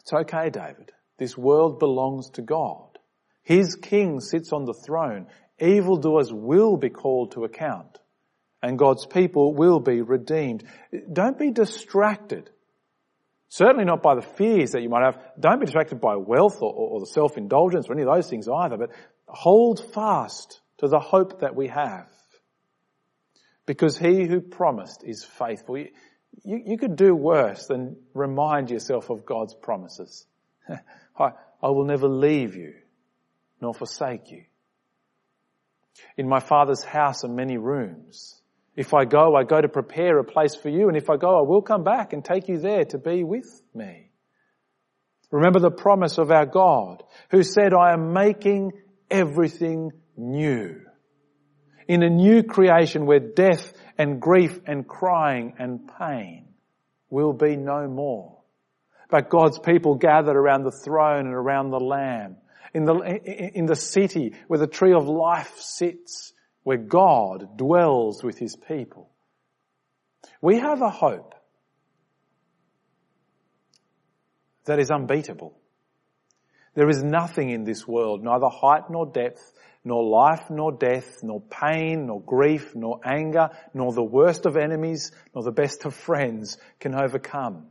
It's 0.00 0.12
okay, 0.12 0.48
David. 0.48 0.90
This 1.18 1.36
world 1.36 1.78
belongs 1.78 2.30
to 2.30 2.42
God. 2.42 2.98
His 3.42 3.76
king 3.76 4.20
sits 4.20 4.52
on 4.52 4.64
the 4.64 4.74
throne. 4.74 5.26
Evildoers 5.60 6.32
will 6.32 6.78
be 6.78 6.88
called 6.88 7.32
to 7.32 7.44
account 7.44 7.98
and 8.62 8.78
God's 8.78 9.06
people 9.06 9.54
will 9.54 9.80
be 9.80 10.00
redeemed. 10.02 10.64
Don't 11.12 11.38
be 11.38 11.50
distracted. 11.50 12.48
Certainly 13.48 13.84
not 13.84 14.02
by 14.02 14.14
the 14.14 14.22
fears 14.22 14.70
that 14.70 14.82
you 14.82 14.88
might 14.88 15.04
have. 15.04 15.18
Don't 15.38 15.58
be 15.58 15.66
distracted 15.66 16.00
by 16.00 16.16
wealth 16.16 16.62
or, 16.62 16.72
or 16.72 17.00
the 17.00 17.06
self-indulgence 17.06 17.88
or 17.88 17.92
any 17.92 18.02
of 18.02 18.08
those 18.08 18.30
things 18.30 18.48
either, 18.48 18.76
but 18.76 18.90
hold 19.26 19.92
fast 19.92 20.60
to 20.78 20.88
the 20.88 21.00
hope 21.00 21.40
that 21.40 21.54
we 21.54 21.68
have. 21.68 22.08
Because 23.66 23.98
he 23.98 24.26
who 24.26 24.40
promised 24.40 25.04
is 25.04 25.24
faithful. 25.24 25.78
You, 25.78 25.88
you, 26.44 26.62
you 26.66 26.78
could 26.78 26.96
do 26.96 27.14
worse 27.14 27.66
than 27.66 27.96
remind 28.14 28.70
yourself 28.70 29.10
of 29.10 29.26
God's 29.26 29.54
promises. 29.54 30.26
I, 31.18 31.32
I 31.62 31.68
will 31.68 31.84
never 31.84 32.08
leave 32.08 32.56
you 32.56 32.74
nor 33.60 33.74
forsake 33.74 34.30
you. 34.30 34.44
In 36.16 36.28
my 36.28 36.40
father's 36.40 36.82
house 36.82 37.24
are 37.24 37.28
many 37.28 37.58
rooms. 37.58 38.41
If 38.74 38.94
I 38.94 39.04
go, 39.04 39.36
I 39.36 39.44
go 39.44 39.60
to 39.60 39.68
prepare 39.68 40.18
a 40.18 40.24
place 40.24 40.54
for 40.54 40.70
you, 40.70 40.88
and 40.88 40.96
if 40.96 41.10
I 41.10 41.16
go, 41.16 41.38
I 41.38 41.42
will 41.42 41.62
come 41.62 41.84
back 41.84 42.12
and 42.12 42.24
take 42.24 42.48
you 42.48 42.58
there 42.58 42.84
to 42.86 42.98
be 42.98 43.22
with 43.22 43.62
me. 43.74 44.10
Remember 45.30 45.60
the 45.60 45.70
promise 45.70 46.18
of 46.18 46.30
our 46.30 46.46
God, 46.46 47.02
who 47.30 47.42
said, 47.42 47.72
I 47.74 47.92
am 47.92 48.12
making 48.12 48.72
everything 49.10 49.90
new. 50.16 50.80
In 51.88 52.02
a 52.02 52.10
new 52.10 52.42
creation 52.42 53.06
where 53.06 53.20
death 53.20 53.72
and 53.98 54.20
grief 54.20 54.58
and 54.66 54.86
crying 54.86 55.54
and 55.58 55.90
pain 55.98 56.48
will 57.10 57.32
be 57.32 57.56
no 57.56 57.86
more. 57.88 58.38
But 59.10 59.28
God's 59.28 59.58
people 59.58 59.96
gathered 59.96 60.36
around 60.36 60.64
the 60.64 60.70
throne 60.70 61.26
and 61.26 61.34
around 61.34 61.70
the 61.70 61.80
Lamb. 61.80 62.36
In 62.72 62.86
the, 62.86 62.94
in 63.54 63.66
the 63.66 63.76
city 63.76 64.34
where 64.46 64.58
the 64.58 64.66
tree 64.66 64.94
of 64.94 65.06
life 65.06 65.52
sits 65.58 66.32
where 66.62 66.78
God 66.78 67.56
dwells 67.56 68.22
with 68.22 68.38
his 68.38 68.56
people. 68.56 69.10
We 70.40 70.58
have 70.58 70.82
a 70.82 70.90
hope 70.90 71.34
that 74.64 74.78
is 74.78 74.90
unbeatable. 74.90 75.58
There 76.74 76.88
is 76.88 77.02
nothing 77.02 77.50
in 77.50 77.64
this 77.64 77.86
world, 77.86 78.22
neither 78.22 78.48
height 78.48 78.88
nor 78.88 79.06
depth, 79.06 79.52
nor 79.84 80.04
life 80.04 80.48
nor 80.48 80.72
death, 80.72 81.22
nor 81.22 81.40
pain, 81.40 82.06
nor 82.06 82.22
grief, 82.22 82.74
nor 82.74 83.00
anger, 83.04 83.50
nor 83.74 83.92
the 83.92 84.02
worst 84.02 84.46
of 84.46 84.56
enemies, 84.56 85.10
nor 85.34 85.42
the 85.42 85.50
best 85.50 85.84
of 85.84 85.94
friends 85.94 86.56
can 86.78 86.94
overcome. 86.94 87.66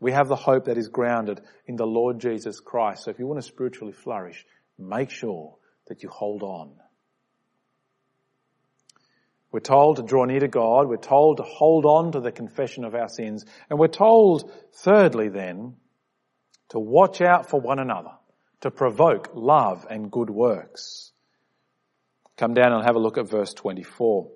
We 0.00 0.12
have 0.12 0.28
the 0.28 0.36
hope 0.36 0.66
that 0.66 0.78
is 0.78 0.88
grounded 0.88 1.40
in 1.66 1.76
the 1.76 1.86
Lord 1.86 2.20
Jesus 2.20 2.60
Christ. 2.60 3.04
So 3.04 3.10
if 3.10 3.18
you 3.18 3.26
want 3.26 3.40
to 3.40 3.46
spiritually 3.46 3.92
flourish, 3.92 4.44
make 4.78 5.10
sure 5.10 5.56
that 5.88 6.02
you 6.02 6.08
hold 6.08 6.42
on. 6.42 6.72
We're 9.58 9.62
told 9.62 9.96
to 9.96 10.04
draw 10.04 10.24
near 10.24 10.38
to 10.38 10.46
God. 10.46 10.86
We're 10.86 10.98
told 10.98 11.38
to 11.38 11.42
hold 11.42 11.84
on 11.84 12.12
to 12.12 12.20
the 12.20 12.30
confession 12.30 12.84
of 12.84 12.94
our 12.94 13.08
sins. 13.08 13.44
And 13.68 13.76
we're 13.76 13.88
told, 13.88 14.52
thirdly 14.84 15.30
then, 15.30 15.74
to 16.68 16.78
watch 16.78 17.20
out 17.20 17.50
for 17.50 17.60
one 17.60 17.80
another, 17.80 18.12
to 18.60 18.70
provoke 18.70 19.30
love 19.34 19.84
and 19.90 20.12
good 20.12 20.30
works. 20.30 21.10
Come 22.36 22.54
down 22.54 22.72
and 22.72 22.84
have 22.84 22.94
a 22.94 23.00
look 23.00 23.18
at 23.18 23.28
verse 23.28 23.52
24. 23.52 24.30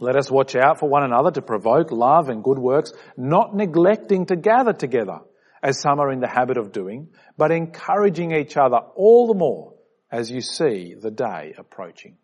Let 0.00 0.16
us 0.16 0.30
watch 0.30 0.54
out 0.54 0.78
for 0.78 0.86
one 0.86 1.04
another 1.04 1.30
to 1.30 1.40
provoke 1.40 1.90
love 1.90 2.28
and 2.28 2.44
good 2.44 2.58
works, 2.58 2.92
not 3.16 3.56
neglecting 3.56 4.26
to 4.26 4.36
gather 4.36 4.74
together, 4.74 5.20
as 5.62 5.80
some 5.80 5.98
are 5.98 6.12
in 6.12 6.20
the 6.20 6.28
habit 6.28 6.58
of 6.58 6.72
doing, 6.72 7.08
but 7.38 7.52
encouraging 7.52 8.32
each 8.32 8.58
other 8.58 8.76
all 8.96 9.28
the 9.28 9.38
more 9.38 9.72
as 10.10 10.30
you 10.30 10.42
see 10.42 10.94
the 10.94 11.10
day 11.10 11.54
approaching. 11.56 12.18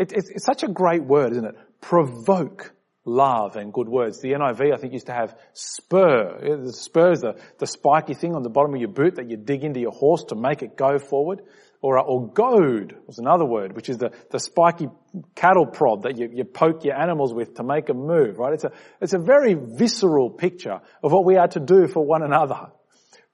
It, 0.00 0.12
it's, 0.12 0.30
it's 0.30 0.46
such 0.46 0.62
a 0.62 0.68
great 0.68 1.04
word, 1.04 1.32
isn't 1.32 1.44
it? 1.44 1.56
Provoke 1.82 2.72
love 3.04 3.56
and 3.56 3.70
good 3.70 3.86
words. 3.86 4.22
The 4.22 4.32
NIV, 4.32 4.72
I 4.72 4.78
think, 4.78 4.94
used 4.94 5.06
to 5.06 5.12
have 5.12 5.36
spur. 5.52 6.38
The 6.64 6.72
spur 6.72 7.12
is 7.12 7.20
the, 7.20 7.38
the 7.58 7.66
spiky 7.66 8.14
thing 8.14 8.34
on 8.34 8.42
the 8.42 8.48
bottom 8.48 8.74
of 8.74 8.80
your 8.80 8.88
boot 8.88 9.16
that 9.16 9.28
you 9.28 9.36
dig 9.36 9.62
into 9.62 9.78
your 9.78 9.92
horse 9.92 10.24
to 10.28 10.36
make 10.36 10.62
it 10.62 10.74
go 10.74 10.98
forward. 10.98 11.42
Or, 11.82 11.98
uh, 11.98 12.02
or 12.02 12.28
goad 12.28 12.96
was 13.06 13.18
another 13.18 13.44
word, 13.44 13.76
which 13.76 13.90
is 13.90 13.98
the, 13.98 14.12
the 14.30 14.40
spiky 14.40 14.88
cattle 15.34 15.66
prod 15.66 16.04
that 16.04 16.16
you, 16.16 16.30
you 16.32 16.44
poke 16.44 16.82
your 16.84 16.98
animals 16.98 17.34
with 17.34 17.56
to 17.56 17.62
make 17.62 17.86
them 17.86 18.06
move, 18.06 18.38
right? 18.38 18.54
It's 18.54 18.64
a, 18.64 18.72
it's 19.02 19.12
a 19.12 19.18
very 19.18 19.54
visceral 19.54 20.30
picture 20.30 20.80
of 21.02 21.12
what 21.12 21.26
we 21.26 21.36
are 21.36 21.48
to 21.48 21.60
do 21.60 21.88
for 21.88 22.02
one 22.02 22.22
another. 22.22 22.68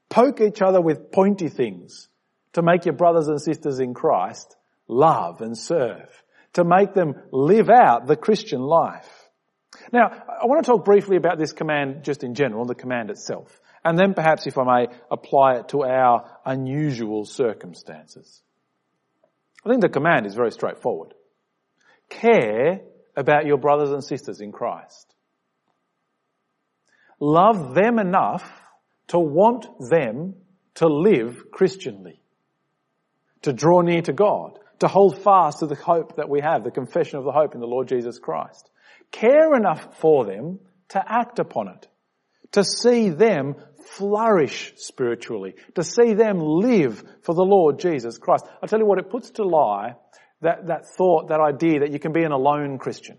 Poke 0.08 0.40
each 0.40 0.62
other 0.62 0.80
with 0.80 1.12
pointy 1.12 1.49
things 1.49 2.08
to 2.54 2.62
make 2.62 2.87
your 2.87 2.94
brothers 2.94 3.28
and 3.28 3.40
sisters 3.40 3.78
in 3.78 3.94
Christ 3.94 4.56
love 4.88 5.40
and 5.40 5.56
serve, 5.56 6.23
to 6.56 6.64
make 6.64 6.94
them 6.94 7.14
live 7.32 7.68
out 7.68 8.06
the 8.06 8.16
Christian 8.16 8.60
life. 8.60 9.08
Now, 9.92 10.06
I 10.08 10.46
want 10.46 10.64
to 10.64 10.70
talk 10.70 10.86
briefly 10.86 11.18
about 11.18 11.38
this 11.38 11.52
command 11.52 12.02
just 12.02 12.25
in 12.25 12.34
general, 12.34 12.64
the 12.64 12.75
command 12.75 13.10
itself, 13.10 13.60
and 13.84 13.98
then 13.98 14.14
perhaps, 14.14 14.46
if 14.46 14.56
I 14.56 14.64
may, 14.64 14.86
apply 15.10 15.58
it 15.58 15.68
to 15.68 15.82
our 15.82 16.38
unusual 16.46 17.26
circumstances. 17.26 18.42
I 19.66 19.68
think 19.68 19.82
the 19.82 19.90
command 19.90 20.25
is 20.25 20.34
very 20.34 20.50
straightforward. 20.50 21.12
Care 22.08 22.80
about 23.14 23.44
your 23.44 23.58
brothers 23.58 23.90
and 23.90 24.02
sisters 24.02 24.40
in 24.40 24.50
Christ. 24.50 25.14
Love 27.20 27.75
them 27.75 27.98
enough 27.98 28.50
to 29.08 29.18
want 29.18 29.66
them 29.90 30.36
to 30.76 30.86
live 30.88 31.50
Christianly, 31.50 32.22
to 33.42 33.52
draw 33.52 33.82
near 33.82 34.00
to 34.02 34.14
God, 34.14 34.58
to 34.80 34.88
hold 34.88 35.23
fast 35.23 35.61
to 35.61 35.66
the 35.66 35.75
hope 35.75 36.16
that 36.16 36.28
we 36.28 36.40
have, 36.40 36.64
the 36.64 36.71
confession 36.71 37.18
of 37.18 37.25
the 37.25 37.33
hope 37.33 37.54
in 37.54 37.61
the 37.61 37.66
Lord 37.66 37.88
Jesus 37.88 38.18
Christ. 38.18 38.68
Care 39.11 39.54
enough 39.54 39.99
for 39.99 40.25
them 40.25 40.59
to 40.90 41.02
act 41.06 41.38
upon 41.38 41.68
it, 41.68 41.88
to 42.52 42.64
see 42.64 43.11
them 43.11 43.54
flourish 43.97 44.75
spiritually, 44.76 45.54
to 45.75 45.83
see 45.83 46.14
them 46.14 46.38
live 46.40 47.02
for 47.23 47.35
the 47.35 47.45
Lord 47.45 47.78
Jesus 47.78 48.18
Christ. 48.18 48.47
I 48.62 48.66
tell 48.66 48.78
you 48.78 48.87
what, 48.87 48.99
it 48.99 49.11
puts 49.11 49.30
to 49.33 49.45
lie 49.45 49.97
that, 50.42 50.66
that 50.66 50.87
thought, 50.97 51.28
that 51.28 51.40
idea 51.40 51.80
that 51.80 51.92
you 51.92 51.99
can 51.99 52.12
be 52.12 52.25
an 52.25 52.33
alone 52.33 52.78
Christian. 52.78 53.18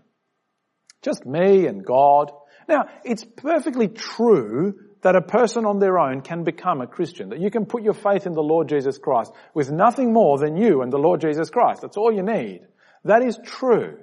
Just 1.02 1.24
me 1.24 1.66
and 1.66 1.84
God. 1.84 2.30
Now, 2.68 2.86
it's 3.04 3.24
perfectly 3.24 3.88
true 3.88 4.74
that 5.02 5.16
a 5.16 5.22
person 5.22 5.64
on 5.64 5.78
their 5.78 5.98
own 5.98 6.20
can 6.22 6.44
become 6.44 6.80
a 6.80 6.86
Christian, 6.86 7.30
that 7.30 7.40
you 7.40 7.50
can 7.50 7.66
put 7.66 7.82
your 7.82 7.94
faith 7.94 8.26
in 8.26 8.32
the 8.32 8.42
Lord 8.42 8.68
Jesus 8.68 8.98
Christ 8.98 9.32
with 9.54 9.70
nothing 9.70 10.12
more 10.12 10.38
than 10.38 10.56
you 10.56 10.82
and 10.82 10.92
the 10.92 10.98
Lord 10.98 11.20
Jesus 11.20 11.50
Christ. 11.50 11.82
That's 11.82 11.96
all 11.96 12.12
you 12.12 12.22
need. 12.22 12.60
That 13.04 13.22
is 13.22 13.38
true. 13.44 13.98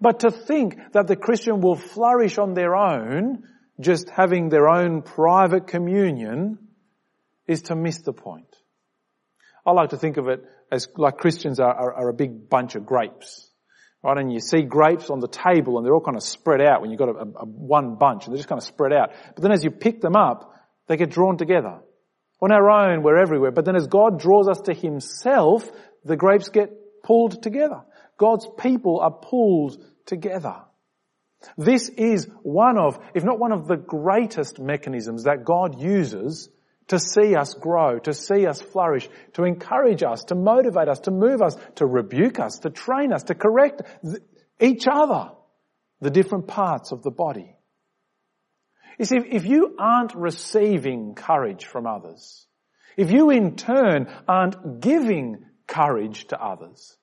But 0.00 0.20
to 0.20 0.30
think 0.30 0.76
that 0.92 1.06
the 1.06 1.16
Christian 1.16 1.60
will 1.60 1.76
flourish 1.76 2.38
on 2.38 2.54
their 2.54 2.76
own, 2.76 3.44
just 3.80 4.08
having 4.10 4.48
their 4.48 4.68
own 4.68 5.02
private 5.02 5.66
communion, 5.66 6.58
is 7.46 7.62
to 7.62 7.76
miss 7.76 8.00
the 8.02 8.12
point. 8.12 8.56
I 9.66 9.72
like 9.72 9.90
to 9.90 9.96
think 9.96 10.16
of 10.16 10.28
it 10.28 10.44
as 10.70 10.88
like 10.96 11.18
Christians 11.18 11.60
are, 11.60 11.72
are, 11.72 11.94
are 11.94 12.08
a 12.08 12.14
big 12.14 12.48
bunch 12.48 12.74
of 12.74 12.86
grapes. 12.86 13.50
Right, 14.04 14.18
and 14.18 14.30
you 14.30 14.40
see 14.40 14.60
grapes 14.60 15.08
on 15.08 15.20
the 15.20 15.28
table 15.28 15.78
and 15.78 15.86
they're 15.86 15.94
all 15.94 16.04
kind 16.04 16.18
of 16.18 16.22
spread 16.22 16.60
out 16.60 16.82
when 16.82 16.90
you've 16.90 16.98
got 16.98 17.08
a, 17.08 17.22
a, 17.40 17.46
one 17.46 17.94
bunch 17.94 18.26
and 18.26 18.34
they're 18.34 18.38
just 18.38 18.50
kind 18.50 18.60
of 18.60 18.66
spread 18.66 18.92
out. 18.92 19.12
But 19.34 19.42
then 19.42 19.50
as 19.50 19.64
you 19.64 19.70
pick 19.70 20.02
them 20.02 20.14
up, 20.14 20.54
they 20.88 20.98
get 20.98 21.08
drawn 21.08 21.38
together. 21.38 21.80
On 22.42 22.52
our 22.52 22.68
own, 22.70 23.02
we're 23.02 23.16
everywhere. 23.16 23.50
But 23.50 23.64
then 23.64 23.76
as 23.76 23.86
God 23.86 24.20
draws 24.20 24.46
us 24.46 24.60
to 24.66 24.74
Himself, 24.74 25.70
the 26.04 26.16
grapes 26.16 26.50
get 26.50 26.70
pulled 27.02 27.42
together. 27.42 27.80
God's 28.18 28.46
people 28.58 29.00
are 29.00 29.10
pulled 29.10 29.82
together. 30.04 30.56
This 31.56 31.88
is 31.88 32.28
one 32.42 32.76
of, 32.76 32.98
if 33.14 33.24
not 33.24 33.38
one 33.38 33.52
of 33.52 33.66
the 33.66 33.76
greatest 33.76 34.60
mechanisms 34.60 35.24
that 35.24 35.44
God 35.46 35.80
uses 35.80 36.50
to 36.88 36.98
see 36.98 37.34
us 37.34 37.54
grow, 37.54 37.98
to 38.00 38.12
see 38.12 38.46
us 38.46 38.60
flourish, 38.60 39.08
to 39.34 39.44
encourage 39.44 40.02
us, 40.02 40.24
to 40.24 40.34
motivate 40.34 40.88
us, 40.88 41.00
to 41.00 41.10
move 41.10 41.40
us, 41.40 41.56
to 41.76 41.86
rebuke 41.86 42.38
us, 42.38 42.58
to 42.60 42.70
train 42.70 43.12
us, 43.12 43.24
to 43.24 43.34
correct 43.34 43.82
each 44.60 44.86
other, 44.90 45.30
the 46.00 46.10
different 46.10 46.46
parts 46.46 46.92
of 46.92 47.02
the 47.02 47.10
body. 47.10 47.56
You 48.98 49.06
see, 49.06 49.16
if 49.16 49.46
you 49.46 49.74
aren't 49.78 50.14
receiving 50.14 51.14
courage 51.14 51.64
from 51.64 51.86
others, 51.86 52.46
if 52.96 53.10
you 53.10 53.30
in 53.30 53.56
turn 53.56 54.06
aren't 54.28 54.80
giving 54.80 55.44
courage 55.66 56.26
to 56.28 56.40
others, 56.40 56.96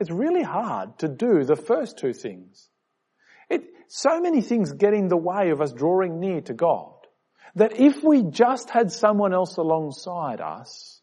it's 0.00 0.10
really 0.10 0.42
hard 0.42 0.98
to 0.98 1.08
do 1.08 1.44
the 1.44 1.56
first 1.56 1.98
two 1.98 2.12
things. 2.12 2.68
It, 3.48 3.62
so 3.88 4.20
many 4.20 4.42
things 4.42 4.72
get 4.72 4.92
in 4.92 5.08
the 5.08 5.16
way 5.16 5.50
of 5.50 5.60
us 5.60 5.72
drawing 5.72 6.18
near 6.18 6.40
to 6.42 6.52
God 6.52 6.93
that 7.56 7.78
if 7.78 8.02
we 8.02 8.22
just 8.22 8.70
had 8.70 8.92
someone 8.92 9.32
else 9.32 9.56
alongside 9.56 10.40
us, 10.40 11.00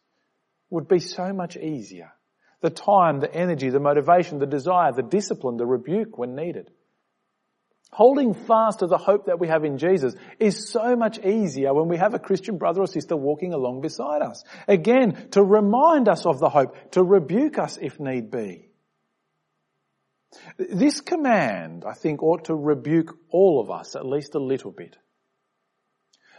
would 0.69 0.87
be 0.87 0.99
so 0.99 1.33
much 1.33 1.57
easier. 1.57 2.11
The 2.61 2.69
time, 2.69 3.19
the 3.19 3.33
energy, 3.33 3.69
the 3.69 3.79
motivation, 3.79 4.39
the 4.39 4.45
desire, 4.45 4.91
the 4.91 5.03
discipline, 5.03 5.57
the 5.57 5.65
rebuke 5.65 6.17
when 6.17 6.35
needed. 6.35 6.71
Holding 7.91 8.33
fast 8.33 8.79
to 8.79 8.87
the 8.87 8.97
hope 8.97 9.25
that 9.25 9.39
we 9.39 9.49
have 9.49 9.65
in 9.65 9.77
Jesus 9.77 10.15
is 10.39 10.69
so 10.69 10.95
much 10.95 11.19
easier 11.19 11.73
when 11.73 11.89
we 11.89 11.97
have 11.97 12.13
a 12.13 12.19
Christian 12.19 12.57
brother 12.57 12.81
or 12.81 12.87
sister 12.87 13.17
walking 13.17 13.53
along 13.53 13.81
beside 13.81 14.21
us. 14.21 14.45
Again, 14.67 15.29
to 15.31 15.43
remind 15.43 16.07
us 16.07 16.25
of 16.25 16.39
the 16.39 16.49
hope, 16.49 16.91
to 16.91 17.03
rebuke 17.03 17.57
us 17.57 17.77
if 17.81 17.99
need 17.99 18.31
be. 18.31 18.69
This 20.57 21.01
command, 21.01 21.83
I 21.85 21.93
think, 21.93 22.23
ought 22.23 22.45
to 22.45 22.55
rebuke 22.55 23.17
all 23.29 23.59
of 23.59 23.69
us 23.69 23.97
at 23.97 24.05
least 24.05 24.35
a 24.35 24.39
little 24.39 24.71
bit. 24.71 24.95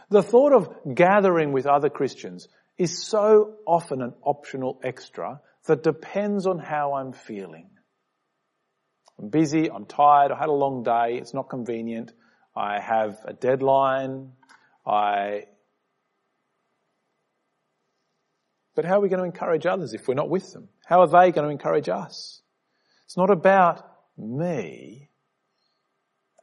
The 0.09 0.23
thought 0.23 0.53
of 0.53 0.95
gathering 0.95 1.51
with 1.51 1.65
other 1.65 1.89
Christians 1.89 2.47
is 2.77 3.03
so 3.03 3.55
often 3.65 4.01
an 4.01 4.13
optional 4.23 4.79
extra 4.83 5.41
that 5.65 5.83
depends 5.83 6.45
on 6.45 6.59
how 6.59 6.93
I'm 6.93 7.13
feeling. 7.13 7.69
I'm 9.19 9.29
busy, 9.29 9.69
I'm 9.69 9.85
tired, 9.85 10.31
I 10.31 10.37
had 10.37 10.49
a 10.49 10.53
long 10.53 10.83
day, 10.83 11.17
it's 11.17 11.33
not 11.33 11.49
convenient, 11.49 12.11
I 12.55 12.79
have 12.79 13.17
a 13.25 13.33
deadline, 13.33 14.31
I... 14.85 15.45
But 18.75 18.85
how 18.85 18.97
are 18.97 19.01
we 19.01 19.09
going 19.09 19.19
to 19.19 19.25
encourage 19.25 19.67
others 19.67 19.93
if 19.93 20.07
we're 20.07 20.15
not 20.15 20.31
with 20.31 20.51
them? 20.51 20.67
How 20.87 21.01
are 21.01 21.07
they 21.07 21.31
going 21.31 21.45
to 21.45 21.51
encourage 21.51 21.89
us? 21.89 22.41
It's 23.05 23.17
not 23.17 23.29
about 23.29 23.85
me, 24.17 25.09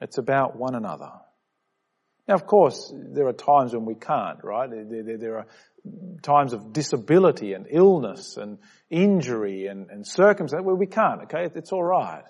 it's 0.01 0.19
about 0.19 0.57
one 0.57 0.77
another. 0.77 1.11
Now, 2.31 2.37
of 2.37 2.47
course, 2.47 2.93
there 2.95 3.27
are 3.27 3.33
times 3.33 3.75
when 3.75 3.85
we 3.85 3.97
can't, 3.97 4.39
right? 4.45 4.71
There, 4.71 5.39
are 5.39 5.47
times 6.23 6.53
of 6.53 6.73
disability 6.73 7.55
and 7.55 7.67
illness 7.69 8.37
and 8.37 8.59
injury 8.89 9.67
and, 9.67 9.91
and 9.91 10.07
circumstance 10.07 10.63
where 10.65 10.77
we 10.77 10.87
can't, 10.87 11.23
okay? 11.23 11.49
It's 11.53 11.73
alright. 11.73 12.23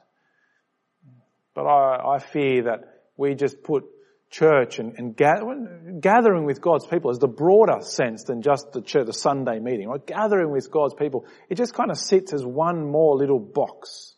But 1.54 1.66
I, 1.66 2.14
I 2.14 2.18
fear 2.18 2.62
that 2.62 3.10
we 3.18 3.34
just 3.34 3.62
put 3.62 3.84
church 4.30 4.78
and, 4.78 4.94
and 4.96 5.14
gathering 5.14 6.46
with 6.46 6.62
God's 6.62 6.86
people 6.86 7.10
is 7.10 7.18
the 7.18 7.28
broader 7.28 7.82
sense 7.82 8.24
than 8.24 8.40
just 8.40 8.72
the 8.72 8.80
church, 8.80 9.04
the 9.04 9.12
Sunday 9.12 9.58
meeting, 9.58 9.90
right? 9.90 10.06
Gathering 10.06 10.50
with 10.50 10.70
God's 10.70 10.94
people, 10.94 11.26
it 11.50 11.56
just 11.56 11.74
kind 11.74 11.90
of 11.90 11.98
sits 11.98 12.32
as 12.32 12.42
one 12.42 12.90
more 12.90 13.18
little 13.18 13.38
box. 13.38 14.14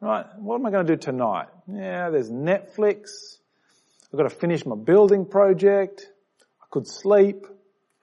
Right? 0.00 0.26
What 0.38 0.56
am 0.56 0.66
I 0.66 0.72
going 0.72 0.86
to 0.86 0.96
do 0.96 0.98
tonight? 0.98 1.46
Yeah, 1.72 2.10
there's 2.10 2.30
Netflix, 2.32 3.36
I've 4.14 4.18
got 4.18 4.30
to 4.30 4.36
finish 4.36 4.64
my 4.64 4.76
building 4.76 5.26
project. 5.26 6.08
I 6.62 6.66
could 6.70 6.86
sleep. 6.86 7.46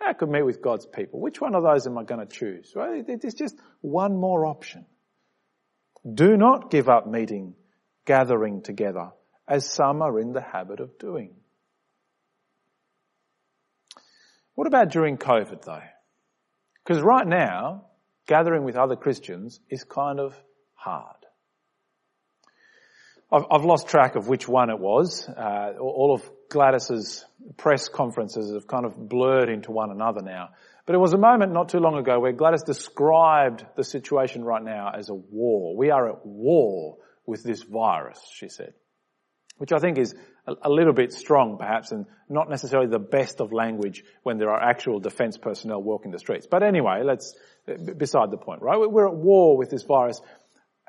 I 0.01 0.11
could 0.11 0.27
meet 0.27 0.43
with 0.43 0.61
God's 0.61 0.85
people. 0.85 1.21
Which 1.21 1.39
one 1.39 1.55
of 1.55 1.63
those 1.63 1.87
am 1.87 1.97
I 1.97 2.03
going 2.03 2.19
to 2.19 2.25
choose? 2.25 2.73
Right? 2.75 3.05
There's 3.07 3.33
just 3.33 3.55
one 3.79 4.19
more 4.19 4.45
option. 4.45 4.85
Do 6.13 6.35
not 6.35 6.69
give 6.69 6.89
up 6.89 7.07
meeting, 7.07 7.53
gathering 8.05 8.61
together, 8.61 9.11
as 9.47 9.71
some 9.71 10.01
are 10.01 10.19
in 10.19 10.33
the 10.33 10.41
habit 10.41 10.81
of 10.81 10.99
doing. 10.99 11.33
What 14.55 14.67
about 14.67 14.89
during 14.89 15.17
COVID 15.17 15.63
though? 15.63 15.79
Because 16.83 17.01
right 17.01 17.25
now, 17.25 17.85
gathering 18.27 18.65
with 18.65 18.75
other 18.75 18.97
Christians 18.97 19.61
is 19.69 19.85
kind 19.85 20.19
of 20.19 20.35
hard. 20.73 21.20
I've, 23.31 23.45
I've 23.49 23.63
lost 23.63 23.87
track 23.87 24.15
of 24.15 24.27
which 24.27 24.47
one 24.47 24.69
it 24.69 24.79
was. 24.79 25.27
Uh, 25.27 25.73
all 25.79 26.13
of 26.13 26.29
Gladys's 26.49 27.25
press 27.57 27.87
conferences 27.87 28.53
have 28.53 28.67
kind 28.67 28.85
of 28.85 28.97
blurred 28.97 29.49
into 29.49 29.71
one 29.71 29.91
another 29.91 30.21
now. 30.21 30.49
But 30.85 30.95
it 30.95 30.99
was 30.99 31.13
a 31.13 31.17
moment 31.17 31.53
not 31.53 31.69
too 31.69 31.79
long 31.79 31.97
ago 31.97 32.19
where 32.19 32.33
Gladys 32.33 32.63
described 32.63 33.65
the 33.77 33.83
situation 33.83 34.43
right 34.43 34.63
now 34.63 34.91
as 34.97 35.09
a 35.09 35.13
war. 35.13 35.75
We 35.77 35.91
are 35.91 36.09
at 36.09 36.25
war 36.25 36.97
with 37.25 37.43
this 37.43 37.63
virus, 37.63 38.19
she 38.33 38.49
said. 38.49 38.73
Which 39.57 39.71
I 39.71 39.77
think 39.77 39.97
is 39.97 40.15
a, 40.47 40.69
little 40.69 40.93
bit 40.93 41.13
strong 41.13 41.57
perhaps 41.57 41.91
and 41.91 42.07
not 42.27 42.49
necessarily 42.49 42.89
the 42.89 42.99
best 42.99 43.39
of 43.41 43.53
language 43.53 44.03
when 44.23 44.39
there 44.39 44.49
are 44.49 44.61
actual 44.61 44.99
defense 44.99 45.37
personnel 45.37 45.81
walking 45.83 46.11
the 46.11 46.17
streets. 46.19 46.47
But 46.49 46.63
anyway, 46.63 47.03
let's, 47.05 47.35
beside 47.95 48.31
the 48.31 48.37
point, 48.37 48.63
right? 48.63 48.77
We're 48.77 49.07
at 49.07 49.15
war 49.15 49.55
with 49.55 49.69
this 49.69 49.83
virus. 49.83 50.19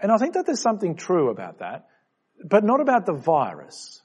And 0.00 0.10
I 0.10 0.16
think 0.16 0.34
that 0.34 0.46
there's 0.46 0.62
something 0.62 0.96
true 0.96 1.30
about 1.30 1.58
that 1.58 1.86
but 2.44 2.64
not 2.64 2.80
about 2.80 3.06
the 3.06 3.14
virus. 3.14 4.00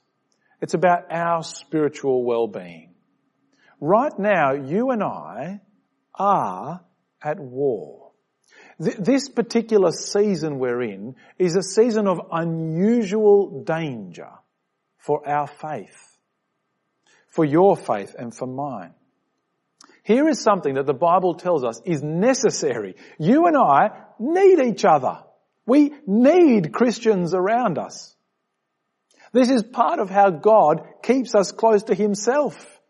It's 0.60 0.74
about 0.74 1.10
our 1.10 1.42
spiritual 1.42 2.24
well-being. 2.24 2.94
Right 3.80 4.18
now, 4.18 4.54
you 4.54 4.90
and 4.90 5.02
I 5.02 5.60
are 6.14 6.80
at 7.22 7.38
war. 7.38 8.10
Th- 8.82 8.96
this 8.96 9.28
particular 9.28 9.92
season 9.92 10.58
we're 10.58 10.82
in 10.82 11.14
is 11.38 11.56
a 11.56 11.62
season 11.62 12.08
of 12.08 12.20
unusual 12.32 13.62
danger 13.64 14.30
for 14.98 15.28
our 15.28 15.46
faith, 15.46 16.18
for 17.28 17.44
your 17.44 17.76
faith 17.76 18.14
and 18.18 18.34
for 18.34 18.46
mine. 18.46 18.94
Here 20.02 20.28
is 20.28 20.40
something 20.40 20.74
that 20.74 20.86
the 20.86 20.94
Bible 20.94 21.34
tells 21.34 21.64
us 21.64 21.80
is 21.84 22.02
necessary. 22.02 22.96
You 23.18 23.46
and 23.46 23.56
I 23.56 23.90
need 24.18 24.58
each 24.58 24.84
other. 24.84 25.18
We 25.66 25.92
need 26.06 26.72
Christians 26.72 27.34
around 27.34 27.78
us. 27.78 28.16
This 29.32 29.50
is 29.50 29.62
part 29.62 29.98
of 29.98 30.10
how 30.10 30.30
God 30.30 30.82
keeps 31.02 31.34
us 31.34 31.52
close 31.52 31.84
to 31.84 31.94
Himself. 31.94 32.80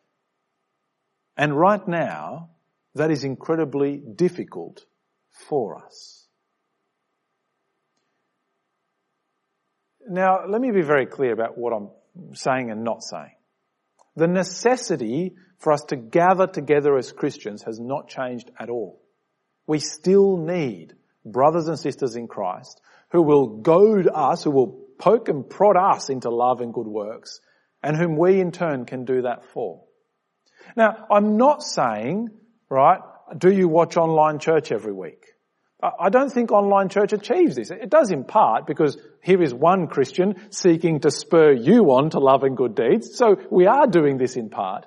And 1.36 1.56
right 1.56 1.86
now, 1.86 2.50
that 2.94 3.10
is 3.10 3.24
incredibly 3.24 3.96
difficult 3.96 4.84
for 5.48 5.84
us. 5.84 6.26
Now, 10.08 10.46
let 10.48 10.60
me 10.60 10.70
be 10.70 10.82
very 10.82 11.06
clear 11.06 11.32
about 11.32 11.58
what 11.58 11.72
I'm 11.72 12.34
saying 12.34 12.70
and 12.70 12.82
not 12.82 13.02
saying. 13.02 13.34
The 14.16 14.26
necessity 14.26 15.36
for 15.58 15.72
us 15.72 15.82
to 15.88 15.96
gather 15.96 16.46
together 16.46 16.96
as 16.96 17.12
Christians 17.12 17.62
has 17.64 17.78
not 17.78 18.08
changed 18.08 18.50
at 18.58 18.70
all. 18.70 19.00
We 19.66 19.80
still 19.80 20.38
need 20.38 20.94
brothers 21.24 21.68
and 21.68 21.78
sisters 21.78 22.16
in 22.16 22.26
Christ 22.26 22.80
who 23.10 23.22
will 23.22 23.58
goad 23.58 24.08
us, 24.12 24.44
who 24.44 24.50
will 24.50 24.87
poke 24.98 25.28
and 25.28 25.48
prod 25.48 25.76
us 25.76 26.10
into 26.10 26.30
love 26.30 26.60
and 26.60 26.74
good 26.74 26.86
works, 26.86 27.40
and 27.82 27.96
whom 27.96 28.16
we 28.16 28.40
in 28.40 28.52
turn 28.52 28.84
can 28.84 29.04
do 29.04 29.22
that 29.22 29.44
for. 29.52 29.84
Now, 30.76 31.06
I'm 31.10 31.36
not 31.36 31.62
saying, 31.62 32.30
right, 32.68 33.00
do 33.36 33.50
you 33.50 33.68
watch 33.68 33.96
online 33.96 34.38
church 34.38 34.72
every 34.72 34.92
week? 34.92 35.24
I 35.80 36.08
don't 36.08 36.30
think 36.30 36.50
online 36.50 36.88
church 36.88 37.12
achieves 37.12 37.54
this. 37.54 37.70
It 37.70 37.88
does 37.88 38.10
in 38.10 38.24
part 38.24 38.66
because 38.66 38.98
here 39.22 39.40
is 39.40 39.54
one 39.54 39.86
Christian 39.86 40.34
seeking 40.50 41.00
to 41.00 41.10
spur 41.12 41.52
you 41.52 41.92
on 41.92 42.10
to 42.10 42.18
love 42.18 42.42
and 42.42 42.56
good 42.56 42.74
deeds. 42.74 43.16
So 43.16 43.36
we 43.48 43.66
are 43.66 43.86
doing 43.86 44.18
this 44.18 44.34
in 44.34 44.50
part. 44.50 44.86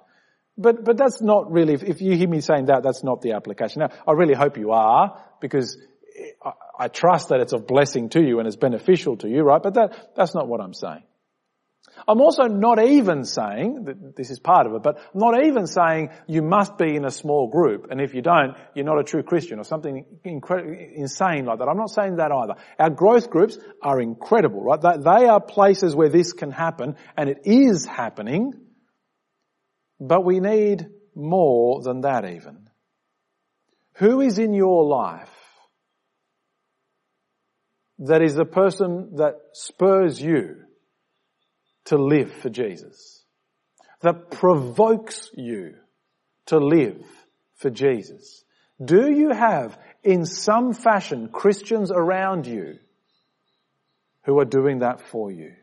But, 0.58 0.84
but 0.84 0.98
that's 0.98 1.22
not 1.22 1.50
really, 1.50 1.76
if 1.76 2.02
you 2.02 2.18
hear 2.18 2.28
me 2.28 2.42
saying 2.42 2.66
that, 2.66 2.84
that's 2.84 3.06
not 3.06 3.22
the 3.22 3.32
application. 3.34 3.80
Now, 3.80 3.90
I 4.06 4.12
really 4.12 4.34
hope 4.34 4.58
you 4.58 4.72
are 4.72 5.18
because 5.40 5.78
I, 6.78 6.88
trust 6.88 7.30
that 7.30 7.40
it's 7.40 7.54
of 7.54 7.68
blessing 7.68 8.10
to 8.10 8.22
you 8.22 8.40
and 8.40 8.48
it's 8.48 8.56
beneficial 8.56 9.18
to 9.18 9.30
you, 9.30 9.42
right? 9.42 9.62
But 9.62 9.76
that, 9.76 10.16
that's 10.16 10.34
not 10.34 10.48
what 10.48 10.62
I'm 10.62 10.74
saying. 10.74 11.04
I'm 12.08 12.22
also 12.22 12.44
not 12.44 12.84
even 12.84 13.26
saying, 13.26 13.86
that 13.86 14.16
this 14.16 14.32
is 14.32 14.40
part 14.40 14.66
of 14.66 14.74
it, 14.74 14.84
but 14.84 14.98
I'm 14.98 15.20
not 15.20 15.46
even 15.46 15.68
saying 15.68 16.10
you 16.28 16.42
must 16.42 16.78
be 16.78 16.96
in 16.96 17.06
a 17.06 17.12
small 17.12 17.50
group, 17.50 17.88
and 17.90 18.02
if 18.02 18.14
you 18.14 18.22
don't, 18.22 18.56
you're 18.74 18.86
not 18.86 19.00
a 19.00 19.04
true 19.04 19.24
Christian, 19.24 19.60
or 19.60 19.64
something 19.64 20.06
insane 20.24 21.46
like 21.46 21.60
that. 21.60 21.68
I'm 21.68 21.78
not 21.78 21.90
saying 21.90 22.16
that 22.16 22.32
either. 22.32 22.56
Our 22.80 22.90
growth 22.90 23.30
groups 23.30 23.58
are 23.82 24.02
incredible, 24.02 24.64
right? 24.64 24.82
They 24.82 25.28
are 25.28 25.42
places 25.42 25.96
where 25.96 26.10
this 26.10 26.34
can 26.34 26.52
happen, 26.52 26.96
and 27.18 27.30
it 27.30 27.42
is 27.46 27.86
happening, 27.86 28.54
but 30.00 30.26
we 30.26 30.40
need 30.40 30.88
more 31.14 31.82
than 31.82 32.02
that 32.02 32.26
even. 32.26 32.70
Who 33.96 34.22
is 34.22 34.40
in 34.40 34.54
your 34.54 34.86
life 34.86 35.30
that 38.02 38.22
is 38.22 38.36
the 38.36 38.46
person 38.46 39.16
that 39.18 39.36
spurs 39.54 40.22
you 40.22 40.58
to 41.86 41.98
live 41.98 42.32
for 42.34 42.50
Jesus, 42.50 43.24
that 44.02 44.32
provokes 44.32 45.30
you 45.36 45.76
to 46.48 46.58
live 46.58 47.04
for 47.56 47.70
Jesus? 47.70 48.44
Do 48.84 49.12
you 49.12 49.30
have 49.30 49.78
in 50.04 50.26
some 50.26 50.74
fashion 50.74 51.30
Christians 51.30 51.92
around 51.92 52.48
you 52.48 52.80
who 54.26 54.40
are 54.40 54.46
doing 54.46 54.80
that 54.80 55.02
for 55.02 55.32
you? 55.32 55.54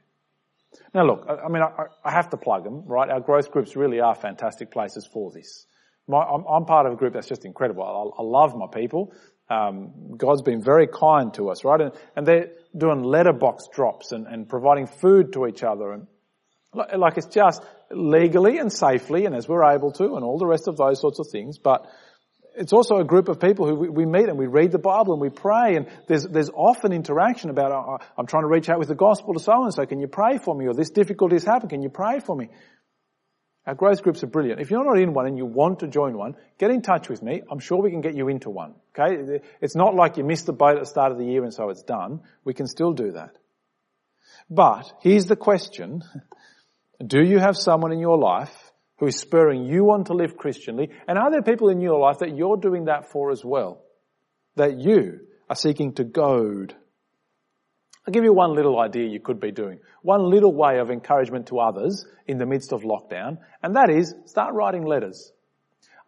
Now 0.95 1.07
look, 1.07 1.27
I, 1.29 1.49
mean, 1.49 1.63
I, 2.05 2.11
have 2.11 2.31
to 2.31 2.37
plug 2.37 2.63
them, 2.63 2.85
right? 2.87 3.09
Our 3.11 3.21
growth 3.21 3.51
groups 3.51 3.75
really 3.75 4.01
are 4.01 4.15
fantastic 4.15 4.71
places 4.71 5.09
for 5.13 5.33
this. 5.33 5.67
I'm, 6.09 6.65
part 6.65 6.87
of 6.87 6.93
a 6.93 6.97
group 6.97 7.15
that's 7.15 7.29
just 7.29 7.45
incredible. 7.45 8.15
I 8.17 8.23
love 8.23 8.57
my 8.57 8.67
people. 8.73 9.13
Um, 9.51 10.17
God's 10.17 10.43
been 10.43 10.63
very 10.63 10.87
kind 10.87 11.33
to 11.35 11.49
us, 11.51 11.65
right? 11.65 11.81
And, 11.81 11.93
and 12.17 12.27
they're 12.27 12.51
doing 12.77 13.03
letterbox 13.03 13.69
drops 13.73 14.13
and, 14.13 14.27
and 14.27 14.49
providing 14.49 14.87
food 14.87 15.33
to 15.33 15.47
each 15.47 15.63
other 15.63 15.93
and 15.93 16.07
like 16.75 17.17
it's 17.17 17.27
just 17.27 17.63
legally 17.91 18.59
and 18.59 18.73
safely 18.73 19.25
and 19.25 19.35
as 19.35 19.49
we're 19.49 19.65
able 19.65 19.93
to 19.93 20.17
and 20.17 20.25
all 20.25 20.39
the 20.39 20.47
rest 20.47 20.69
of 20.69 20.77
those 20.77 21.01
sorts 21.01 21.19
of 21.19 21.27
things, 21.33 21.59
but 21.59 21.87
it's 22.57 22.73
also 22.73 22.97
a 22.97 23.05
group 23.05 23.29
of 23.29 23.41
people 23.41 23.67
who 23.67 23.75
we, 23.75 23.89
we 23.89 24.07
meet 24.07 24.29
and 24.29 24.37
we 24.37 24.47
read 24.47 24.73
the 24.73 24.79
Bible 24.79 25.13
and 25.13 25.23
we 25.23 25.31
pray 25.31 25.77
and 25.77 25.87
there's, 26.09 26.25
there's 26.25 26.51
often 26.51 26.93
interaction 26.93 27.51
about, 27.51 27.73
oh, 27.73 27.99
I'm 28.17 28.27
trying 28.27 28.43
to 28.43 28.49
reach 28.49 28.69
out 28.69 28.79
with 28.79 28.89
the 28.89 28.95
gospel 28.95 29.35
to 29.35 29.41
so 29.41 29.65
and 29.65 29.73
so, 29.73 29.87
can 29.87 30.01
you 30.01 30.09
pray 30.09 30.39
for 30.39 30.55
me? 30.55 30.67
Or 30.67 30.75
this 30.75 30.91
difficulty 30.91 31.37
has 31.37 31.45
happened, 31.45 31.71
can 31.71 31.83
you 31.83 31.89
pray 31.89 32.21
for 32.21 32.37
me? 32.37 32.49
Our 33.69 33.75
growth 33.75 34.03
groups 34.03 34.25
are 34.25 34.29
brilliant. 34.29 34.63
If 34.63 34.71
you're 34.71 34.83
not 34.83 34.99
in 34.99 35.13
one 35.13 35.27
and 35.27 35.37
you 35.37 35.45
want 35.45 35.81
to 35.81 35.89
join 35.89 36.17
one, 36.17 36.37
get 36.57 36.71
in 36.71 36.81
touch 36.81 37.11
with 37.11 37.23
me. 37.23 37.43
I'm 37.51 37.59
sure 37.59 37.83
we 37.83 37.91
can 37.91 38.01
get 38.01 38.15
you 38.15 38.29
into 38.29 38.49
one. 38.49 38.75
Okay? 38.99 39.43
It's 39.61 39.77
not 39.77 39.95
like 39.95 40.17
you 40.17 40.25
missed 40.25 40.47
the 40.47 40.55
boat 40.55 40.77
at 40.77 40.81
the 40.81 40.87
start 40.87 41.13
of 41.13 41.19
the 41.19 41.27
year 41.27 41.45
and 41.45 41.53
so 41.53 41.69
it's 41.69 41.83
done. 41.83 42.23
We 42.45 42.55
can 42.55 42.67
still 42.67 42.95
do 42.95 43.13
that. 43.13 43.37
But 44.49 44.91
here's 45.03 45.27
the 45.27 45.37
question. 45.37 46.03
Do 47.07 47.23
you 47.23 47.41
have 47.41 47.59
someone 47.59 47.93
in 47.93 47.99
your 47.99 48.17
life 48.17 48.73
who 49.01 49.07
is 49.07 49.17
spurring 49.17 49.67
you 49.67 49.91
on 49.91 50.05
to 50.05 50.15
live 50.15 50.39
Christianly? 50.39 50.89
And 51.07 51.19
are 51.19 51.31
there 51.31 51.43
people 51.43 51.69
in 51.69 51.83
your 51.83 52.01
life 52.01 52.21
that 52.21 52.35
you're 52.35 52.57
doing 52.57 52.87
that 52.87 53.11
for 53.11 53.31
as 53.31 53.45
well? 53.45 53.85
That 54.57 54.79
you 54.79 55.27
are 55.51 55.57
seeking 55.57 55.93
to 55.97 56.05
goad? 56.05 56.75
I'll 58.09 58.13
give 58.13 58.25
you 58.25 58.33
one 58.33 58.55
little 58.55 58.81
idea 58.81 59.07
you 59.07 59.21
could 59.21 59.39
be 59.39 59.51
doing. 59.51 59.81
One 60.01 60.31
little 60.31 60.51
way 60.51 60.79
of 60.79 60.91
encouragement 60.91 61.49
to 61.49 61.59
others 61.59 62.07
in 62.27 62.39
the 62.39 62.47
midst 62.47 62.73
of 62.73 62.81
lockdown, 62.81 63.37
and 63.63 63.77
that 63.77 63.91
is 63.91 64.15
start 64.25 64.55
writing 64.55 64.87
letters. 64.87 65.31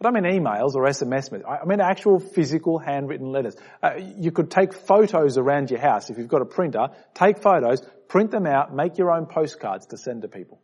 I 0.01 0.05
don't 0.05 0.15
mean 0.15 0.25
emails 0.25 0.77
or 0.77 0.85
SMS. 0.85 1.31
I 1.47 1.67
mean 1.67 1.83
actual 1.83 2.19
physical 2.19 2.79
handwritten 2.79 3.31
letters. 3.31 3.55
Uh, 3.83 3.97
you 4.17 4.33
could 4.33 4.51
take 4.51 4.73
photos 4.73 5.37
around 5.37 5.71
your 5.71 5.81
house. 5.81 6.09
If 6.09 6.17
you've 6.17 6.27
got 6.27 6.41
a 6.41 6.47
printer, 6.47 6.89
take 7.13 7.43
photos, 7.43 7.83
print 8.09 8.31
them 8.31 8.47
out, 8.47 8.75
make 8.75 8.97
your 8.97 9.13
own 9.13 9.27
postcards 9.27 9.89
to 9.89 9.99
send 9.99 10.23
to 10.23 10.29
people. 10.29 10.63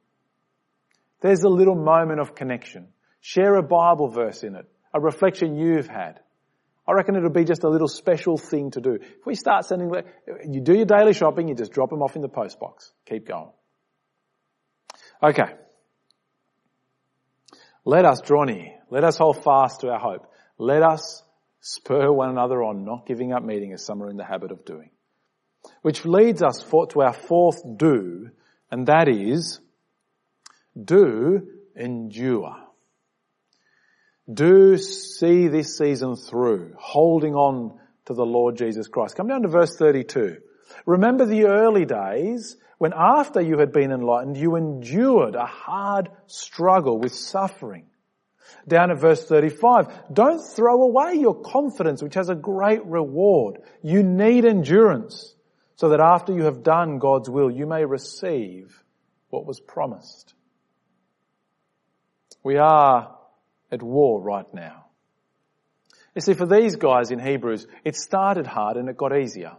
There's 1.20 1.42
a 1.42 1.50
little 1.50 1.76
moment 1.76 2.18
of 2.18 2.34
connection. 2.34 2.88
Share 3.20 3.56
a 3.56 3.62
Bible 3.62 4.08
verse 4.08 4.42
in 4.42 4.54
it, 4.54 4.64
a 4.94 5.00
reflection 5.00 5.58
you've 5.58 5.86
had. 5.86 6.18
I 6.88 6.92
reckon 6.92 7.16
it'll 7.16 7.30
be 7.30 7.44
just 7.44 7.64
a 7.64 7.68
little 7.68 7.88
special 7.88 8.38
thing 8.38 8.70
to 8.72 8.80
do. 8.80 8.94
If 8.94 9.26
we 9.26 9.34
start 9.34 9.64
sending, 9.64 9.92
you 10.48 10.60
do 10.60 10.74
your 10.74 10.86
daily 10.86 11.14
shopping, 11.14 11.48
you 11.48 11.54
just 11.54 11.72
drop 11.72 11.90
them 11.90 12.02
off 12.02 12.14
in 12.14 12.22
the 12.22 12.28
post 12.28 12.60
box. 12.60 12.92
Keep 13.06 13.26
going. 13.26 13.50
Okay. 15.22 15.54
Let 17.84 18.04
us 18.04 18.20
draw 18.20 18.44
near. 18.44 18.72
Let 18.90 19.04
us 19.04 19.16
hold 19.16 19.42
fast 19.42 19.80
to 19.80 19.88
our 19.88 19.98
hope. 19.98 20.30
Let 20.58 20.82
us 20.82 21.22
spur 21.60 22.12
one 22.12 22.30
another 22.30 22.62
on, 22.62 22.84
not 22.84 23.06
giving 23.06 23.32
up 23.32 23.42
meeting 23.42 23.72
as 23.72 23.84
some 23.84 24.02
are 24.02 24.08
in 24.08 24.16
the 24.16 24.24
habit 24.24 24.52
of 24.52 24.64
doing. 24.64 24.90
Which 25.82 26.04
leads 26.04 26.42
us 26.42 26.62
to 26.62 27.00
our 27.00 27.12
fourth 27.12 27.62
do, 27.76 28.30
and 28.70 28.86
that 28.86 29.08
is 29.08 29.60
do 30.80 31.48
endure. 31.74 32.65
Do 34.32 34.76
see 34.76 35.48
this 35.48 35.78
season 35.78 36.16
through, 36.16 36.74
holding 36.78 37.34
on 37.34 37.78
to 38.06 38.14
the 38.14 38.26
Lord 38.26 38.56
Jesus 38.56 38.88
Christ. 38.88 39.16
Come 39.16 39.28
down 39.28 39.42
to 39.42 39.48
verse 39.48 39.76
32. 39.76 40.38
Remember 40.84 41.24
the 41.24 41.44
early 41.44 41.84
days 41.84 42.56
when 42.78 42.92
after 42.94 43.40
you 43.40 43.58
had 43.58 43.72
been 43.72 43.92
enlightened, 43.92 44.36
you 44.36 44.56
endured 44.56 45.34
a 45.34 45.46
hard 45.46 46.10
struggle 46.26 46.98
with 46.98 47.14
suffering. 47.14 47.86
Down 48.68 48.90
at 48.90 48.98
verse 48.98 49.24
35, 49.24 50.12
don't 50.12 50.40
throw 50.40 50.82
away 50.82 51.14
your 51.14 51.40
confidence, 51.40 52.02
which 52.02 52.14
has 52.14 52.28
a 52.28 52.34
great 52.34 52.84
reward. 52.84 53.58
You 53.82 54.02
need 54.02 54.44
endurance 54.44 55.34
so 55.76 55.90
that 55.90 56.00
after 56.00 56.32
you 56.32 56.44
have 56.44 56.62
done 56.62 56.98
God's 56.98 57.30
will, 57.30 57.50
you 57.50 57.66
may 57.66 57.84
receive 57.84 58.82
what 59.30 59.46
was 59.46 59.60
promised. 59.60 60.34
We 62.42 62.56
are 62.56 63.16
at 63.70 63.82
war 63.82 64.20
right 64.20 64.52
now. 64.54 64.86
You 66.14 66.22
see, 66.22 66.34
for 66.34 66.46
these 66.46 66.76
guys 66.76 67.10
in 67.10 67.18
Hebrews, 67.18 67.66
it 67.84 67.94
started 67.94 68.46
hard 68.46 68.76
and 68.76 68.88
it 68.88 68.96
got 68.96 69.16
easier. 69.16 69.52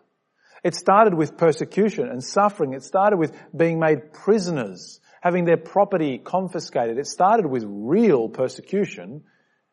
It 0.64 0.74
started 0.74 1.14
with 1.14 1.38
persecution 1.38 2.10
and 2.10 2.24
suffering. 2.24 2.74
It 2.74 2.84
started 2.84 3.18
with 3.18 3.32
being 3.56 3.80
made 3.80 4.12
prisoners, 4.12 5.00
having 5.22 5.46
their 5.46 5.58
property 5.58 6.18
confiscated. 6.18 6.98
It 6.98 7.06
started 7.06 7.46
with 7.46 7.64
real 7.68 8.28
persecution. 8.28 9.24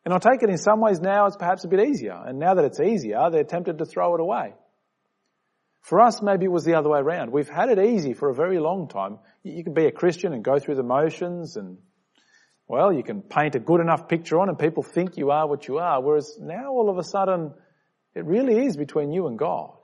And 0.05 0.13
I 0.13 0.19
take 0.19 0.43
it 0.43 0.49
in 0.49 0.59
some 0.59 0.79
ways 0.79 1.01
now 1.01 1.25
it's 1.25 1.37
perhaps 1.37 1.63
a 1.63 1.67
bit 1.67 1.79
easier. 1.79 2.13
And 2.13 2.37
now 2.37 2.53
that 2.53 2.65
it's 2.65 2.79
easier, 2.79 3.29
they're 3.31 3.43
tempted 3.43 3.79
to 3.79 3.85
throw 3.85 4.13
it 4.13 4.21
away. 4.21 4.53
For 5.81 6.01
us, 6.01 6.21
maybe 6.21 6.45
it 6.45 6.51
was 6.51 6.65
the 6.65 6.75
other 6.75 6.89
way 6.89 6.99
around. 6.99 7.31
We've 7.31 7.49
had 7.49 7.69
it 7.69 7.79
easy 7.79 8.13
for 8.13 8.29
a 8.29 8.35
very 8.35 8.59
long 8.59 8.87
time. 8.87 9.19
You 9.43 9.63
can 9.63 9.73
be 9.73 9.85
a 9.85 9.91
Christian 9.91 10.33
and 10.33 10.43
go 10.43 10.59
through 10.59 10.75
the 10.75 10.83
motions 10.83 11.57
and 11.57 11.77
well, 12.67 12.91
you 12.91 13.03
can 13.03 13.21
paint 13.21 13.55
a 13.55 13.59
good 13.59 13.79
enough 13.79 14.07
picture 14.07 14.39
on 14.39 14.49
and 14.49 14.57
people 14.57 14.81
think 14.83 15.17
you 15.17 15.31
are 15.31 15.47
what 15.47 15.67
you 15.67 15.77
are, 15.77 16.01
whereas 16.01 16.37
now 16.39 16.71
all 16.71 16.89
of 16.89 16.97
a 16.97 17.03
sudden 17.03 17.53
it 18.15 18.25
really 18.25 18.65
is 18.65 18.75
between 18.75 19.11
you 19.11 19.27
and 19.27 19.37
God. 19.37 19.75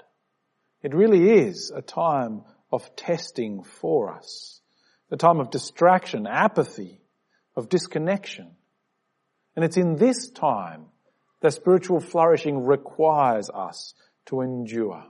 It 0.81 0.95
really 0.95 1.29
is 1.29 1.71
a 1.75 1.81
time 1.81 2.41
of 2.71 2.95
testing 2.95 3.63
for 3.63 4.11
us. 4.11 4.61
A 5.11 5.17
time 5.17 5.39
of 5.39 5.51
distraction, 5.51 6.25
apathy, 6.25 7.01
of 7.55 7.69
disconnection. 7.69 8.51
And 9.55 9.65
it's 9.65 9.77
in 9.77 9.97
this 9.97 10.29
time 10.29 10.85
that 11.41 11.53
spiritual 11.53 11.99
flourishing 11.99 12.65
requires 12.65 13.49
us 13.49 13.93
to 14.27 14.41
endure. 14.41 15.03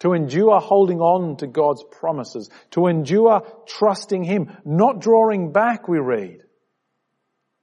To 0.00 0.12
endure 0.12 0.60
holding 0.60 1.00
on 1.00 1.36
to 1.38 1.46
God's 1.46 1.84
promises. 1.90 2.50
To 2.72 2.86
endure 2.86 3.42
trusting 3.66 4.22
Him, 4.22 4.56
not 4.64 5.00
drawing 5.00 5.52
back, 5.52 5.88
we 5.88 5.98
read, 5.98 6.42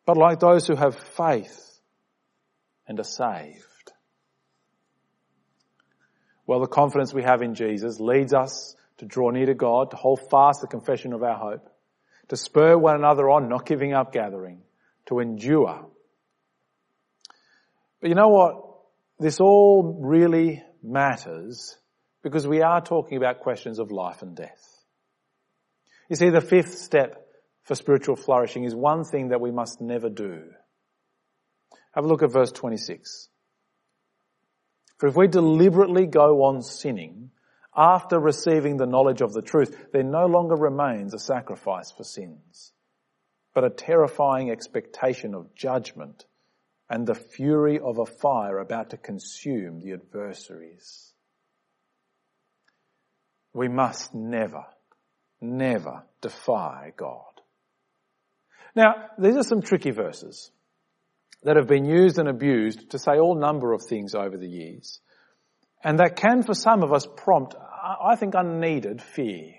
but 0.05 0.17
like 0.17 0.39
those 0.39 0.67
who 0.67 0.75
have 0.75 0.95
faith 0.95 1.79
and 2.87 2.99
are 2.99 3.03
saved. 3.03 3.65
Well, 6.47 6.59
the 6.59 6.67
confidence 6.67 7.13
we 7.13 7.23
have 7.23 7.41
in 7.41 7.55
Jesus 7.55 7.99
leads 7.99 8.33
us 8.33 8.75
to 8.97 9.05
draw 9.05 9.29
near 9.29 9.45
to 9.45 9.53
God, 9.53 9.91
to 9.91 9.97
hold 9.97 10.19
fast 10.29 10.61
the 10.61 10.67
confession 10.67 11.13
of 11.13 11.23
our 11.23 11.37
hope, 11.37 11.69
to 12.29 12.35
spur 12.35 12.77
one 12.77 12.95
another 12.95 13.29
on, 13.29 13.49
not 13.49 13.65
giving 13.65 13.93
up 13.93 14.11
gathering, 14.11 14.61
to 15.07 15.19
endure. 15.19 15.87
But 17.99 18.09
you 18.09 18.15
know 18.15 18.29
what? 18.29 18.65
This 19.19 19.39
all 19.39 19.99
really 20.01 20.63
matters 20.83 21.77
because 22.23 22.47
we 22.47 22.61
are 22.61 22.81
talking 22.81 23.17
about 23.17 23.39
questions 23.39 23.79
of 23.79 23.91
life 23.91 24.21
and 24.21 24.35
death. 24.35 24.67
You 26.09 26.15
see, 26.15 26.29
the 26.29 26.41
fifth 26.41 26.77
step 26.77 27.27
for 27.71 27.75
spiritual 27.75 28.17
flourishing 28.17 28.65
is 28.65 28.75
one 28.75 29.05
thing 29.05 29.29
that 29.29 29.39
we 29.39 29.49
must 29.49 29.79
never 29.79 30.09
do. 30.09 30.43
Have 31.93 32.03
a 32.03 32.07
look 32.09 32.21
at 32.21 32.29
verse 32.29 32.51
26. 32.51 33.29
For 34.97 35.07
if 35.07 35.15
we 35.15 35.29
deliberately 35.29 36.05
go 36.05 36.43
on 36.43 36.63
sinning 36.63 37.31
after 37.73 38.19
receiving 38.19 38.75
the 38.75 38.85
knowledge 38.85 39.21
of 39.21 39.31
the 39.31 39.41
truth, 39.41 39.87
there 39.93 40.03
no 40.03 40.25
longer 40.25 40.55
remains 40.55 41.13
a 41.13 41.17
sacrifice 41.17 41.89
for 41.91 42.03
sins, 42.03 42.73
but 43.53 43.63
a 43.63 43.69
terrifying 43.69 44.51
expectation 44.51 45.33
of 45.33 45.55
judgment 45.55 46.25
and 46.89 47.07
the 47.07 47.15
fury 47.15 47.79
of 47.79 47.99
a 47.99 48.05
fire 48.05 48.57
about 48.57 48.89
to 48.89 48.97
consume 48.97 49.79
the 49.79 49.93
adversaries. 49.93 51.13
We 53.53 53.69
must 53.69 54.13
never, 54.13 54.65
never 55.39 56.03
defy 56.19 56.91
God. 56.97 57.30
Now, 58.75 59.09
these 59.17 59.35
are 59.35 59.43
some 59.43 59.61
tricky 59.61 59.91
verses 59.91 60.51
that 61.43 61.57
have 61.57 61.67
been 61.67 61.85
used 61.85 62.19
and 62.19 62.29
abused 62.29 62.91
to 62.91 62.99
say 62.99 63.17
all 63.19 63.35
number 63.35 63.73
of 63.73 63.83
things 63.83 64.15
over 64.15 64.37
the 64.37 64.47
years. 64.47 64.99
And 65.83 65.99
that 65.99 66.15
can 66.15 66.43
for 66.43 66.53
some 66.53 66.83
of 66.83 66.93
us 66.93 67.07
prompt, 67.17 67.55
I 67.55 68.15
think, 68.15 68.35
unneeded 68.35 69.01
fear. 69.01 69.53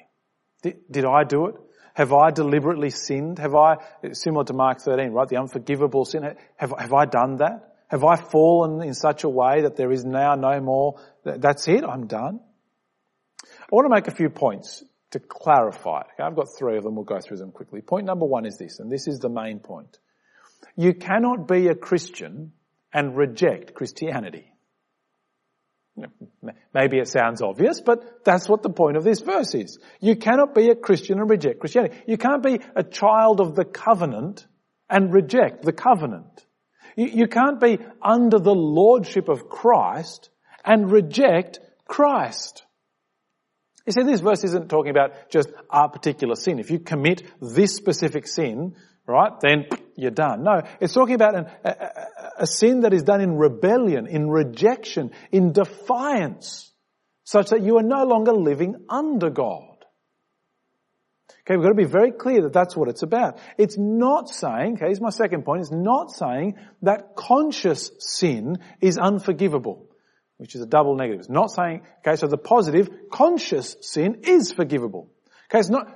Did, 0.62 1.04
I 1.04 1.24
do 1.24 1.46
it? 1.46 1.56
Have 1.94 2.12
I 2.12 2.30
deliberately 2.30 2.90
sinned? 2.90 3.38
Have 3.40 3.56
I, 3.56 3.78
similar 4.12 4.44
to 4.44 4.52
Mark 4.52 4.80
13, 4.80 5.10
right? 5.10 5.28
The 5.28 5.38
unforgivable 5.38 6.04
sin. 6.04 6.22
Have, 6.56 6.72
have 6.78 6.92
I 6.92 7.04
done 7.04 7.38
that? 7.38 7.74
Have 7.88 8.04
I 8.04 8.16
fallen 8.16 8.80
in 8.80 8.94
such 8.94 9.24
a 9.24 9.28
way 9.28 9.62
that 9.62 9.76
there 9.76 9.90
is 9.90 10.04
now 10.04 10.34
no 10.36 10.60
more, 10.60 11.00
that's 11.24 11.66
it, 11.68 11.84
I'm 11.84 12.06
done? 12.06 12.40
I 13.44 13.74
want 13.74 13.86
to 13.86 13.94
make 13.94 14.06
a 14.06 14.14
few 14.14 14.30
points 14.30 14.84
to 15.12 15.20
clarify. 15.20 16.00
Okay, 16.00 16.22
I've 16.22 16.36
got 16.36 16.48
three 16.58 16.76
of 16.76 16.84
them, 16.84 16.96
we'll 16.96 17.04
go 17.04 17.20
through 17.20 17.38
them 17.38 17.52
quickly. 17.52 17.80
Point 17.80 18.06
number 18.06 18.26
one 18.26 18.44
is 18.44 18.58
this, 18.58 18.80
and 18.80 18.90
this 18.90 19.06
is 19.06 19.20
the 19.20 19.28
main 19.28 19.60
point. 19.60 19.98
You 20.76 20.94
cannot 20.94 21.46
be 21.46 21.68
a 21.68 21.74
Christian 21.74 22.52
and 22.92 23.16
reject 23.16 23.74
Christianity. 23.74 24.52
Maybe 26.72 26.98
it 26.98 27.08
sounds 27.08 27.42
obvious, 27.42 27.82
but 27.82 28.24
that's 28.24 28.48
what 28.48 28.62
the 28.62 28.70
point 28.70 28.96
of 28.96 29.04
this 29.04 29.20
verse 29.20 29.54
is. 29.54 29.78
You 30.00 30.16
cannot 30.16 30.54
be 30.54 30.70
a 30.70 30.74
Christian 30.74 31.18
and 31.18 31.28
reject 31.28 31.60
Christianity. 31.60 31.96
You 32.06 32.16
can't 32.16 32.42
be 32.42 32.60
a 32.74 32.82
child 32.82 33.40
of 33.40 33.54
the 33.54 33.66
covenant 33.66 34.46
and 34.88 35.12
reject 35.12 35.62
the 35.62 35.72
covenant. 35.72 36.46
You, 36.96 37.06
you 37.06 37.26
can't 37.26 37.60
be 37.60 37.78
under 38.00 38.38
the 38.38 38.54
lordship 38.54 39.28
of 39.28 39.50
Christ 39.50 40.30
and 40.64 40.90
reject 40.90 41.60
Christ. 41.86 42.64
You 43.86 43.92
see, 43.92 44.02
this 44.04 44.20
verse 44.20 44.44
isn't 44.44 44.68
talking 44.68 44.90
about 44.90 45.30
just 45.30 45.50
a 45.70 45.88
particular 45.88 46.36
sin. 46.36 46.58
If 46.58 46.70
you 46.70 46.78
commit 46.78 47.22
this 47.40 47.74
specific 47.74 48.26
sin, 48.28 48.76
right, 49.06 49.32
then 49.40 49.66
you're 49.96 50.12
done. 50.12 50.44
No, 50.44 50.62
it's 50.80 50.94
talking 50.94 51.16
about 51.16 51.34
an, 51.34 51.46
a, 51.64 51.70
a, 51.70 52.30
a 52.38 52.46
sin 52.46 52.80
that 52.80 52.92
is 52.92 53.02
done 53.02 53.20
in 53.20 53.36
rebellion, 53.36 54.06
in 54.06 54.30
rejection, 54.30 55.10
in 55.32 55.52
defiance, 55.52 56.72
such 57.24 57.50
that 57.50 57.62
you 57.62 57.78
are 57.78 57.82
no 57.82 58.04
longer 58.04 58.32
living 58.32 58.84
under 58.88 59.30
God. 59.30 59.72
Okay, 61.44 61.56
we've 61.56 61.64
got 61.64 61.70
to 61.70 61.74
be 61.74 61.84
very 61.84 62.12
clear 62.12 62.42
that 62.42 62.52
that's 62.52 62.76
what 62.76 62.88
it's 62.88 63.02
about. 63.02 63.40
It's 63.58 63.76
not 63.76 64.28
saying, 64.28 64.74
okay, 64.74 64.86
here's 64.86 65.00
my 65.00 65.10
second 65.10 65.44
point, 65.44 65.62
it's 65.62 65.72
not 65.72 66.12
saying 66.12 66.54
that 66.82 67.16
conscious 67.16 67.90
sin 67.98 68.58
is 68.80 68.96
unforgivable, 68.96 69.88
which 70.42 70.56
is 70.56 70.60
a 70.60 70.66
double 70.66 70.96
negative. 70.96 71.20
It's 71.20 71.28
not 71.28 71.52
saying, 71.52 71.82
okay, 72.00 72.16
so 72.16 72.26
the 72.26 72.36
positive, 72.36 72.90
conscious 73.12 73.76
sin 73.80 74.22
is 74.24 74.50
forgivable. 74.50 75.08
Okay, 75.48 75.60
it's 75.60 75.70
not, 75.70 75.86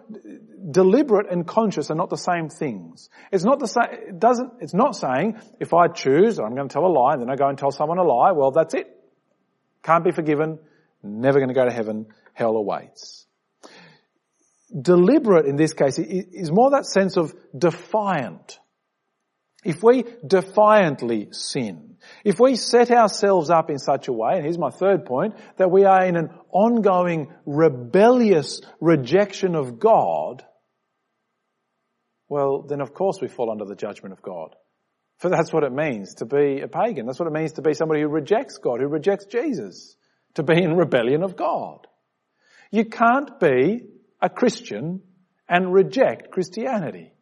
deliberate 0.71 1.33
and 1.33 1.45
conscious 1.45 1.91
are 1.91 1.97
not 1.97 2.11
the 2.11 2.17
same 2.17 2.49
things. 2.49 3.11
It's 3.33 3.43
not 3.43 3.59
the 3.59 3.67
same, 3.67 3.89
it 3.91 4.21
doesn't, 4.21 4.53
it's 4.61 4.73
not 4.73 4.95
saying, 4.95 5.41
if 5.59 5.75
I 5.75 5.89
choose, 5.89 6.39
I'm 6.39 6.55
going 6.55 6.69
to 6.69 6.73
tell 6.73 6.87
a 6.87 6.95
lie, 6.97 7.15
and 7.15 7.23
then 7.23 7.29
I 7.29 7.35
go 7.35 7.49
and 7.49 7.59
tell 7.59 7.73
someone 7.73 7.99
a 7.99 8.05
lie, 8.05 8.31
well 8.31 8.53
that's 8.53 8.73
it. 8.75 8.87
Can't 9.83 10.05
be 10.05 10.13
forgiven, 10.13 10.61
never 11.03 11.41
going 11.41 11.49
to 11.49 11.55
go 11.55 11.65
to 11.65 11.73
heaven, 11.73 12.07
hell 12.33 12.55
awaits. 12.57 13.27
Deliberate 14.81 15.47
in 15.47 15.57
this 15.57 15.73
case 15.73 15.99
is 15.99 16.53
more 16.53 16.71
that 16.71 16.87
sense 16.87 17.17
of 17.17 17.35
defiant. 17.59 18.61
If 19.65 19.83
we 19.83 20.05
defiantly 20.25 21.31
sin, 21.33 21.96
if 22.25 22.38
we 22.40 22.57
set 22.57 22.90
ourselves 22.90 23.51
up 23.51 23.71
in 23.71 23.79
such 23.79 24.09
a 24.09 24.12
way, 24.12 24.35
and 24.35 24.45
here's 24.45 24.59
my 24.59 24.71
third 24.71 25.05
point, 25.05 25.35
that 25.57 25.71
we 25.71 25.85
are 25.85 26.05
in 26.05 26.16
an 26.16 26.31
ongoing 26.51 27.33
rebellious 27.45 28.61
rejection 28.81 29.55
of 29.55 29.79
God, 29.79 30.45
well, 32.29 32.62
then 32.62 32.81
of 32.81 32.92
course 32.92 33.21
we 33.21 33.29
fall 33.29 33.51
under 33.51 33.64
the 33.64 33.77
judgment 33.77 34.12
of 34.12 34.23
God. 34.23 34.55
For 35.19 35.31
that's 35.31 35.53
what 35.53 35.64
it 35.64 35.73
means 35.73 36.14
to 36.16 36.27
be 36.27 36.61
a 36.61 36.69
pagan. 36.69 37.07
That's 37.07 37.19
what 37.19 37.29
it 37.29 37.33
means 37.33 37.53
to 37.55 37.62
be 37.62 37.73
somebody 37.73 38.03
who 38.03 38.09
rejects 38.09 38.59
God, 38.59 38.81
who 38.81 38.88
rejects 38.88 39.27
Jesus. 39.27 39.97
To 40.35 40.42
be 40.42 40.62
in 40.62 40.77
rebellion 40.77 41.23
of 41.23 41.35
God. 41.35 41.87
You 42.71 42.85
can't 42.85 43.40
be 43.40 43.87
a 44.21 44.29
Christian 44.29 45.01
and 45.49 45.73
reject 45.73 46.31
Christianity. 46.31 47.12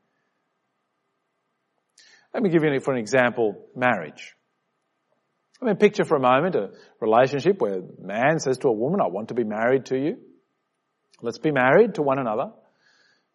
Let 2.32 2.42
me 2.42 2.50
give 2.50 2.64
you, 2.64 2.80
for 2.80 2.92
an 2.92 2.98
example, 2.98 3.68
marriage. 3.76 4.34
I 5.60 5.66
mean, 5.66 5.76
picture 5.76 6.04
for 6.04 6.16
a 6.16 6.20
moment 6.20 6.56
a 6.56 6.70
relationship 7.00 7.60
where 7.60 7.78
a 7.78 7.82
man 8.00 8.38
says 8.38 8.58
to 8.58 8.68
a 8.68 8.72
woman, 8.72 9.00
I 9.00 9.06
want 9.06 9.28
to 9.28 9.34
be 9.34 9.44
married 9.44 9.86
to 9.86 9.98
you. 9.98 10.18
Let's 11.22 11.38
be 11.38 11.52
married 11.52 11.94
to 11.94 12.02
one 12.02 12.18
another. 12.18 12.50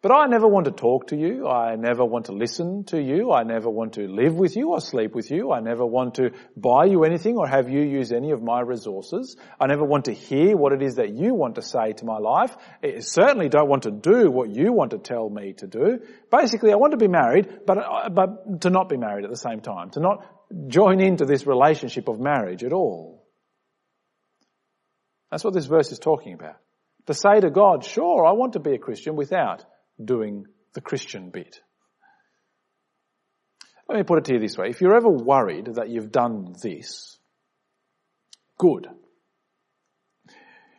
But 0.02 0.12
I 0.12 0.26
never 0.28 0.48
want 0.48 0.64
to 0.64 0.70
talk 0.72 1.08
to 1.08 1.16
you. 1.16 1.46
I 1.46 1.76
never 1.76 2.06
want 2.06 2.26
to 2.26 2.32
listen 2.32 2.84
to 2.84 2.98
you. 2.98 3.32
I 3.32 3.42
never 3.42 3.68
want 3.68 3.94
to 3.94 4.08
live 4.08 4.34
with 4.34 4.56
you 4.56 4.70
or 4.70 4.80
sleep 4.80 5.14
with 5.14 5.30
you. 5.30 5.52
I 5.52 5.60
never 5.60 5.84
want 5.84 6.14
to 6.14 6.30
buy 6.56 6.86
you 6.86 7.04
anything 7.04 7.36
or 7.36 7.46
have 7.46 7.68
you 7.68 7.82
use 7.82 8.10
any 8.10 8.30
of 8.30 8.42
my 8.42 8.60
resources. 8.60 9.36
I 9.60 9.66
never 9.66 9.84
want 9.84 10.06
to 10.06 10.14
hear 10.14 10.56
what 10.56 10.72
it 10.72 10.80
is 10.80 10.94
that 10.94 11.10
you 11.10 11.34
want 11.34 11.56
to 11.56 11.62
say 11.62 11.92
to 11.92 12.06
my 12.06 12.16
life. 12.16 12.56
I 12.82 13.00
certainly 13.00 13.50
don't 13.50 13.68
want 13.68 13.82
to 13.82 13.90
do 13.90 14.30
what 14.30 14.48
you 14.48 14.72
want 14.72 14.92
to 14.92 14.98
tell 14.98 15.28
me 15.28 15.52
to 15.58 15.66
do. 15.66 16.00
Basically, 16.30 16.72
I 16.72 16.76
want 16.76 16.92
to 16.92 16.96
be 16.96 17.08
married, 17.08 17.66
but, 17.66 18.14
but 18.14 18.62
to 18.62 18.70
not 18.70 18.88
be 18.88 18.96
married 18.96 19.24
at 19.26 19.30
the 19.30 19.36
same 19.36 19.60
time. 19.60 19.90
To 19.90 20.00
not 20.00 20.24
join 20.68 21.00
into 21.00 21.24
this 21.24 21.46
relationship 21.46 22.08
of 22.08 22.20
marriage 22.20 22.64
at 22.64 22.72
all. 22.72 23.26
That's 25.30 25.44
what 25.44 25.54
this 25.54 25.66
verse 25.66 25.92
is 25.92 25.98
talking 25.98 26.34
about. 26.34 26.56
To 27.06 27.14
say 27.14 27.40
to 27.40 27.50
God, 27.50 27.84
sure, 27.84 28.26
I 28.26 28.32
want 28.32 28.54
to 28.54 28.60
be 28.60 28.74
a 28.74 28.78
Christian 28.78 29.16
without 29.16 29.64
doing 30.02 30.46
the 30.74 30.80
Christian 30.80 31.30
bit. 31.30 31.60
Let 33.88 33.96
me 33.96 34.02
put 34.04 34.18
it 34.18 34.24
to 34.26 34.34
you 34.34 34.40
this 34.40 34.56
way. 34.56 34.68
If 34.68 34.80
you're 34.80 34.96
ever 34.96 35.08
worried 35.08 35.74
that 35.74 35.88
you've 35.88 36.12
done 36.12 36.54
this, 36.62 37.18
good. 38.58 38.86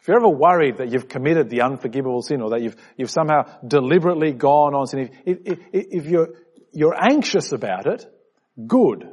If 0.01 0.07
you're 0.07 0.17
ever 0.17 0.29
worried 0.29 0.77
that 0.77 0.91
you've 0.91 1.07
committed 1.07 1.49
the 1.49 1.61
unforgivable 1.61 2.21
sin 2.21 2.41
or 2.41 2.51
that 2.51 2.61
you've, 2.61 2.75
you've 2.97 3.11
somehow 3.11 3.43
deliberately 3.65 4.31
gone 4.31 4.73
on 4.73 4.87
sin, 4.87 5.11
if, 5.25 5.37
if, 5.45 5.59
if 5.73 6.05
you're, 6.05 6.29
you're 6.71 6.95
anxious 6.99 7.51
about 7.51 7.85
it, 7.85 8.05
good. 8.65 9.07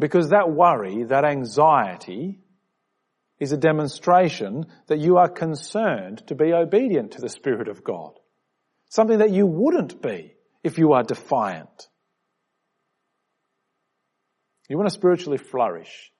Because 0.00 0.30
that 0.30 0.50
worry, 0.50 1.04
that 1.04 1.24
anxiety, 1.24 2.40
is 3.38 3.52
a 3.52 3.56
demonstration 3.56 4.66
that 4.86 4.98
you 4.98 5.16
are 5.16 5.28
concerned 5.28 6.22
to 6.26 6.34
be 6.34 6.52
obedient 6.52 7.12
to 7.12 7.20
the 7.20 7.28
Spirit 7.28 7.68
of 7.68 7.82
God. 7.82 8.12
Something 8.88 9.18
that 9.18 9.30
you 9.30 9.46
wouldn't 9.46 10.02
be 10.02 10.34
if 10.62 10.78
you 10.78 10.92
are 10.92 11.02
defiant. 11.02 11.88
You 14.68 14.76
want 14.76 14.88
to 14.88 14.94
spiritually 14.94 15.38
flourish. 15.38 16.12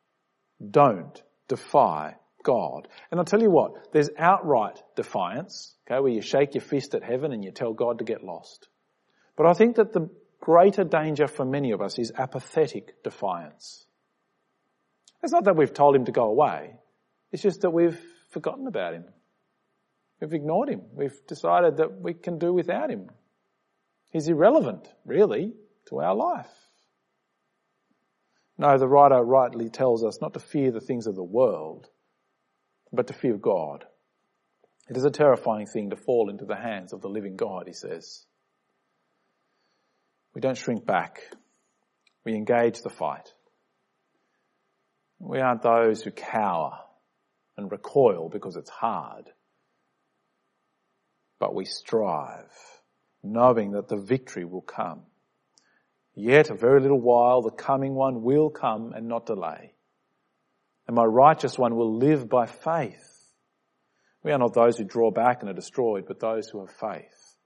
Don't 0.71 1.23
defy 1.47 2.17
God. 2.43 2.89
And 3.11 3.21
I'll 3.21 3.27
tell 3.27 3.43
you 3.43 3.51
what, 3.51 3.93
there's 3.93 4.11
outright 4.19 4.83
defiance, 4.97 5.75
okay, 5.87 6.01
where 6.01 6.13
you 6.13 6.23
shake 6.23 6.55
your 6.55 6.63
fist 6.63 6.95
at 6.95 7.05
heaven 7.05 7.33
and 7.33 7.45
you 7.45 7.51
tell 7.51 7.75
God 7.75 7.99
to 7.99 8.05
get 8.05 8.25
lost. 8.25 8.69
But 9.37 9.47
I 9.47 9.53
think 9.53 9.77
that 9.77 9.93
the 9.93 10.09
greater 10.41 10.85
danger 10.85 11.27
for 11.27 11.45
many 11.45 11.71
of 11.73 11.81
us 11.81 11.99
is 11.99 12.13
apathetic 12.17 13.03
defiance. 13.03 13.87
It's 15.23 15.33
not 15.33 15.45
that 15.45 15.57
we've 15.57 15.73
told 15.73 15.95
him 15.95 16.07
to 16.07 16.13
go 16.13 16.25
away. 16.25 16.77
It's 17.31 17.43
just 17.43 17.61
that 17.61 17.71
we've 17.71 18.01
forgotten 18.31 18.67
about 18.67 18.95
him. 18.95 19.05
We've 20.21 20.33
ignored 20.33 20.69
him. 20.69 20.83
We've 20.93 21.19
decided 21.27 21.77
that 21.79 22.01
we 22.01 22.15
can 22.15 22.39
do 22.39 22.53
without 22.53 22.91
him. 22.91 23.11
He's 24.11 24.29
irrelevant, 24.29 24.89
really, 25.05 25.55
to 25.89 26.01
our 26.01 26.15
life. 26.15 26.51
No, 28.59 28.77
the 28.77 28.89
writer 28.89 29.23
rightly 29.23 29.71
tells 29.71 30.05
us 30.05 30.21
not 30.21 30.35
to 30.35 30.41
fear 30.41 30.71
the 30.71 30.81
things 30.81 31.07
of 31.07 31.15
the 31.15 31.23
world, 31.23 31.89
but 32.93 33.07
to 33.07 33.15
fear 33.15 33.37
God. 33.37 33.85
It 34.89 34.97
is 34.97 35.05
a 35.05 35.11
terrifying 35.11 35.67
thing 35.67 35.91
to 35.91 35.97
fall 35.97 36.29
into 36.29 36.45
the 36.45 36.57
hands 36.57 36.93
of 36.93 37.01
the 37.01 37.09
living 37.09 37.37
God, 37.37 37.67
he 37.67 37.73
says. 37.73 38.27
We 40.35 40.41
don't 40.41 40.57
shrink 40.57 40.87
back. 40.87 41.21
We 42.25 42.35
engage 42.35 42.83
the 42.83 42.91
fight. 42.91 43.33
We 45.19 45.41
aren't 45.41 45.63
those 45.63 46.03
who 46.03 46.11
cower 46.11 46.79
and 47.57 47.71
recoil 47.71 48.29
because 48.29 48.57
it's 48.57 48.71
hard. 48.71 49.31
But 51.39 51.55
we 51.55 51.65
strive, 51.65 52.53
knowing 53.23 53.73
that 53.73 53.89
the 53.89 53.97
victory 53.97 54.45
will 54.45 54.63
come. 54.63 55.03
Yet 56.15 56.51
a 56.51 56.55
very 56.55 56.81
little 56.81 57.01
while 57.01 57.43
the 57.43 57.51
coming 57.51 57.95
one 57.95 58.23
will 58.23 58.51
come 58.51 58.93
and 58.95 59.09
not 59.09 59.27
delay. 59.27 59.75
And 60.87 60.97
my 60.97 61.05
righteous 61.05 61.59
one 61.59 61.77
will 61.77 61.97
live 61.97 62.29
by 62.29 62.47
faith. 62.47 63.07
We 64.23 64.33
are 64.33 64.39
not 64.39 64.55
those 64.55 64.77
who 64.77 64.85
draw 64.85 65.11
back 65.11 65.41
and 65.41 65.51
are 65.51 65.55
destroyed, 65.55 66.05
but 66.07 66.21
those 66.21 66.49
who 66.49 66.61
have 66.61 66.75
faith 66.75 67.37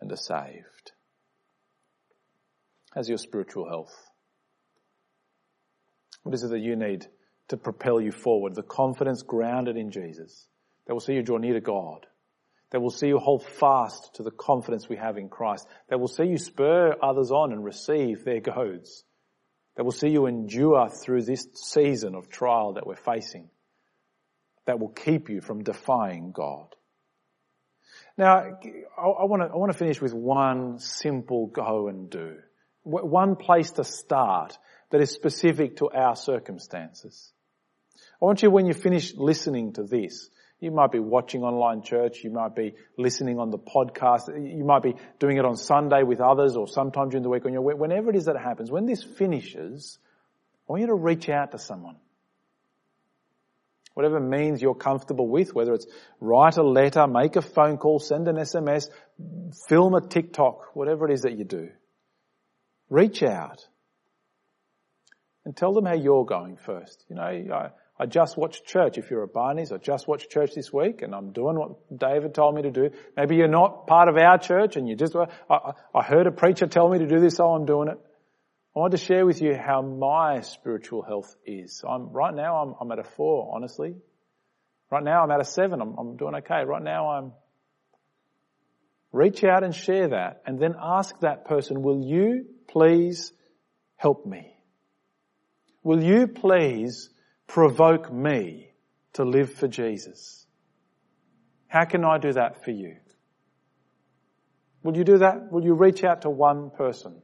and 0.00 0.10
are 0.12 0.16
saved. 0.16 0.92
How's 2.96 3.08
your 3.08 3.18
spiritual 3.18 3.68
health? 3.68 3.94
What 6.24 6.34
is 6.34 6.42
it 6.42 6.48
that 6.48 6.58
you 6.58 6.74
need 6.74 7.06
to 7.48 7.56
propel 7.56 8.00
you 8.00 8.10
forward? 8.10 8.56
The 8.56 8.64
confidence 8.64 9.22
grounded 9.22 9.76
in 9.76 9.92
Jesus 9.92 10.48
that 10.86 10.94
will 10.94 11.00
see 11.00 11.14
you 11.14 11.22
draw 11.22 11.36
near 11.36 11.54
to 11.54 11.60
God 11.60 12.06
that 12.72 12.80
will 12.80 12.90
see 12.90 13.08
you 13.08 13.18
hold 13.18 13.44
fast 13.44 14.14
to 14.14 14.22
the 14.22 14.30
confidence 14.30 14.88
we 14.88 14.96
have 14.96 15.16
in 15.16 15.28
Christ, 15.28 15.66
that 15.88 16.00
will 16.00 16.08
see 16.08 16.24
you 16.24 16.38
spur 16.38 16.96
others 17.00 17.30
on 17.30 17.52
and 17.52 17.64
receive 17.64 18.24
their 18.24 18.40
goads, 18.40 19.04
that 19.76 19.84
will 19.84 19.92
see 19.92 20.08
you 20.08 20.26
endure 20.26 20.88
through 20.88 21.22
this 21.22 21.46
season 21.54 22.14
of 22.14 22.28
trial 22.28 22.74
that 22.74 22.86
we're 22.86 22.96
facing, 22.96 23.48
that 24.66 24.80
will 24.80 24.88
keep 24.88 25.28
you 25.28 25.40
from 25.40 25.62
defying 25.62 26.32
God. 26.32 26.66
Now, 28.18 28.58
I 28.98 29.24
want 29.24 29.42
to, 29.42 29.48
I 29.48 29.56
want 29.56 29.70
to 29.72 29.78
finish 29.78 30.00
with 30.00 30.14
one 30.14 30.78
simple 30.78 31.46
go 31.46 31.88
and 31.88 32.10
do. 32.10 32.36
One 32.86 33.34
place 33.34 33.72
to 33.72 33.84
start 33.84 34.56
that 34.90 35.00
is 35.00 35.10
specific 35.10 35.78
to 35.78 35.90
our 35.90 36.14
circumstances. 36.14 37.32
I 38.22 38.24
want 38.24 38.44
you, 38.44 38.50
when 38.50 38.66
you 38.66 38.74
finish 38.74 39.12
listening 39.16 39.72
to 39.72 39.82
this, 39.82 40.30
you 40.60 40.70
might 40.70 40.92
be 40.92 41.00
watching 41.00 41.42
online 41.42 41.82
church. 41.82 42.22
You 42.22 42.30
might 42.30 42.54
be 42.54 42.74
listening 42.96 43.40
on 43.40 43.50
the 43.50 43.58
podcast. 43.58 44.28
You 44.28 44.64
might 44.64 44.84
be 44.84 44.94
doing 45.18 45.36
it 45.36 45.44
on 45.44 45.56
Sunday 45.56 46.04
with 46.04 46.20
others 46.20 46.54
or 46.54 46.68
sometime 46.68 47.08
during 47.08 47.24
the 47.24 47.28
week 47.28 47.44
on 47.44 47.52
your 47.52 47.62
whenever 47.62 48.08
it 48.10 48.16
is 48.16 48.26
that 48.26 48.36
happens. 48.36 48.70
When 48.70 48.86
this 48.86 49.02
finishes, 49.02 49.98
I 50.68 50.72
want 50.72 50.82
you 50.82 50.86
to 50.86 50.94
reach 50.94 51.28
out 51.28 51.50
to 51.52 51.58
someone. 51.58 51.96
Whatever 53.94 54.20
means 54.20 54.62
you're 54.62 54.76
comfortable 54.76 55.26
with, 55.26 55.54
whether 55.54 55.74
it's 55.74 55.86
write 56.20 56.56
a 56.56 56.62
letter, 56.62 57.08
make 57.08 57.34
a 57.34 57.42
phone 57.42 57.78
call, 57.78 57.98
send 57.98 58.28
an 58.28 58.36
SMS, 58.36 58.90
film 59.68 59.94
a 59.94 60.00
TikTok, 60.00 60.76
whatever 60.76 61.10
it 61.10 61.14
is 61.14 61.22
that 61.22 61.36
you 61.36 61.44
do. 61.44 61.70
Reach 62.88 63.22
out 63.22 63.66
and 65.44 65.56
tell 65.56 65.72
them 65.72 65.84
how 65.84 65.94
you're 65.94 66.24
going 66.24 66.56
first. 66.56 67.04
You 67.08 67.16
know, 67.16 67.22
I 67.22 67.70
I 67.98 68.04
just 68.04 68.36
watched 68.36 68.66
church. 68.66 68.98
If 68.98 69.10
you're 69.10 69.22
a 69.22 69.28
Barney's, 69.28 69.72
I 69.72 69.78
just 69.78 70.06
watched 70.06 70.30
church 70.30 70.54
this 70.54 70.70
week 70.70 71.00
and 71.00 71.14
I'm 71.14 71.32
doing 71.32 71.58
what 71.58 71.98
David 71.98 72.34
told 72.34 72.54
me 72.54 72.62
to 72.62 72.70
do. 72.70 72.90
Maybe 73.16 73.36
you're 73.36 73.48
not 73.48 73.86
part 73.86 74.08
of 74.08 74.16
our 74.18 74.38
church 74.38 74.76
and 74.76 74.86
you 74.86 74.96
just, 74.96 75.16
I, 75.16 75.72
I 75.94 76.02
heard 76.02 76.26
a 76.26 76.30
preacher 76.30 76.66
tell 76.66 76.90
me 76.90 76.98
to 76.98 77.06
do 77.06 77.20
this, 77.20 77.36
so 77.36 77.46
I'm 77.46 77.64
doing 77.64 77.88
it. 77.88 77.98
I 78.74 78.78
want 78.78 78.90
to 78.90 78.98
share 78.98 79.24
with 79.24 79.40
you 79.40 79.54
how 79.54 79.80
my 79.80 80.42
spiritual 80.42 81.00
health 81.00 81.34
is. 81.46 81.82
I'm, 81.88 82.10
right 82.10 82.34
now 82.34 82.62
I'm, 82.62 82.74
I'm 82.78 82.92
at 82.92 82.98
a 82.98 83.04
four, 83.04 83.50
honestly. 83.54 83.96
Right 84.90 85.02
now 85.02 85.22
I'm 85.22 85.30
at 85.30 85.40
a 85.40 85.44
seven. 85.44 85.80
I'm, 85.80 85.96
I'm 85.98 86.16
doing 86.18 86.34
okay. 86.34 86.64
Right 86.66 86.82
now 86.82 87.08
I'm, 87.12 87.32
reach 89.10 89.42
out 89.42 89.64
and 89.64 89.74
share 89.74 90.08
that 90.08 90.42
and 90.44 90.58
then 90.58 90.74
ask 90.78 91.18
that 91.20 91.46
person, 91.46 91.80
will 91.80 92.02
you 92.04 92.44
please 92.68 93.32
help 93.96 94.26
me? 94.26 94.52
Will 95.82 96.02
you 96.02 96.26
please 96.26 97.10
provoke 97.46 98.12
me 98.12 98.70
to 99.16 99.24
live 99.24 99.52
for 99.54 99.68
Jesus. 99.68 100.46
How 101.68 101.84
can 101.84 102.04
I 102.04 102.18
do 102.18 102.32
that 102.32 102.64
for 102.64 102.70
you? 102.70 102.96
Will 104.82 104.96
you 104.96 105.04
do 105.04 105.18
that? 105.18 105.50
Will 105.50 105.64
you 105.64 105.74
reach 105.74 106.04
out 106.04 106.22
to 106.22 106.30
one 106.30 106.70
person 106.70 107.22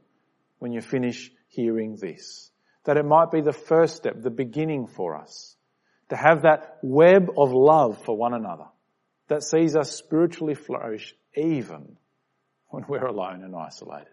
when 0.59 0.73
you 0.73 0.81
finish 0.81 1.31
hearing 1.49 1.97
this? 2.01 2.49
That 2.85 2.97
it 2.97 3.05
might 3.05 3.31
be 3.31 3.41
the 3.41 3.53
first 3.53 3.95
step, 3.95 4.21
the 4.21 4.29
beginning 4.29 4.87
for 4.87 5.15
us. 5.15 5.55
To 6.09 6.15
have 6.15 6.41
that 6.41 6.79
web 6.81 7.29
of 7.37 7.53
love 7.53 8.03
for 8.03 8.17
one 8.17 8.33
another 8.33 8.65
that 9.29 9.43
sees 9.43 9.75
us 9.75 9.95
spiritually 9.95 10.55
flourish 10.55 11.15
even 11.35 11.97
when 12.67 12.85
we're 12.87 13.05
alone 13.05 13.43
and 13.43 13.55
isolated. 13.55 14.12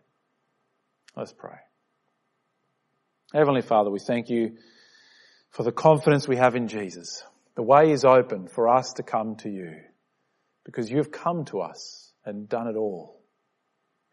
Let's 1.17 1.33
pray. 1.33 1.57
Heavenly 3.33 3.63
Father, 3.63 3.91
we 3.91 3.99
thank 3.99 4.29
you 4.29 4.57
for 5.51 5.63
the 5.63 5.73
confidence 5.73 6.27
we 6.27 6.37
have 6.37 6.57
in 6.57 6.69
Jesus. 6.69 7.23
The 7.57 7.63
way 7.63 7.91
is 7.91 8.05
open 8.05 8.49
for 8.49 8.69
us 8.69 8.95
to 8.95 9.03
come 9.03 9.37
to 9.37 9.49
you 9.49 9.75
because 10.65 10.91
you've 10.91 11.13
come 11.13 11.45
to 11.47 11.61
us 11.61 12.13
and 12.25 12.49
done 12.49 12.69
it 12.69 12.77
all. 12.77 13.21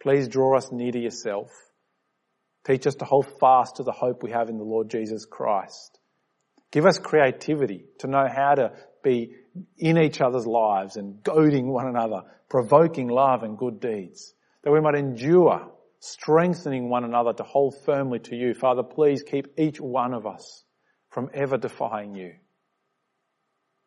Please 0.02 0.28
draw 0.28 0.58
us 0.58 0.72
near 0.72 0.92
to 0.92 1.00
yourself. 1.00 1.52
Teach 2.66 2.86
us 2.88 2.96
to 2.96 3.06
hold 3.06 3.28
fast 3.40 3.78
to 3.78 3.84
the 3.84 3.92
hope 3.92 4.24
we 4.24 4.32
have 4.32 4.50
in 4.50 4.58
the 4.58 4.64
Lord 4.64 4.90
Jesus 4.90 5.26
Christ. 5.26 6.00
Give 6.72 6.86
us 6.86 7.00
creativity 7.00 7.86
to 8.00 8.08
know 8.08 8.28
how 8.28 8.56
to 8.56 8.74
be 9.04 9.32
in 9.78 9.98
each 9.98 10.20
other's 10.20 10.46
lives 10.46 10.98
and 10.98 11.24
goading 11.24 11.72
one 11.72 11.88
another, 11.88 12.24
provoking 12.50 13.08
love 13.08 13.44
and 13.44 13.58
good 13.58 13.80
deeds, 13.80 14.34
that 14.64 14.72
we 14.72 14.82
might 14.82 14.96
endure, 14.96 15.72
strengthening 16.00 16.90
one 16.90 17.04
another 17.04 17.34
to 17.34 17.44
hold 17.44 17.76
firmly 17.86 18.20
to 18.20 18.36
you. 18.36 18.54
Father, 18.54 18.84
please 18.84 19.24
keep 19.24 19.48
each 19.58 19.80
one 19.80 20.14
of 20.14 20.26
us 20.26 20.64
from 21.10 21.30
ever 21.34 21.58
defying 21.58 22.16
you. 22.16 22.34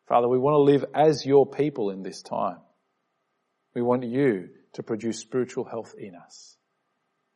Father, 0.07 0.27
we 0.27 0.37
want 0.37 0.55
to 0.55 0.71
live 0.73 0.85
as 0.93 1.25
your 1.25 1.45
people 1.45 1.89
in 1.89 2.03
this 2.03 2.21
time. 2.21 2.57
We 3.73 3.81
want 3.81 4.03
you 4.03 4.49
to 4.73 4.83
produce 4.83 5.19
spiritual 5.19 5.63
health 5.63 5.95
in 5.97 6.15
us. 6.15 6.57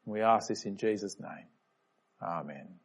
We 0.05 0.21
ask 0.21 0.49
this 0.49 0.65
in 0.65 0.77
Jesus' 0.77 1.17
name. 1.19 1.47
Amen. 2.21 2.79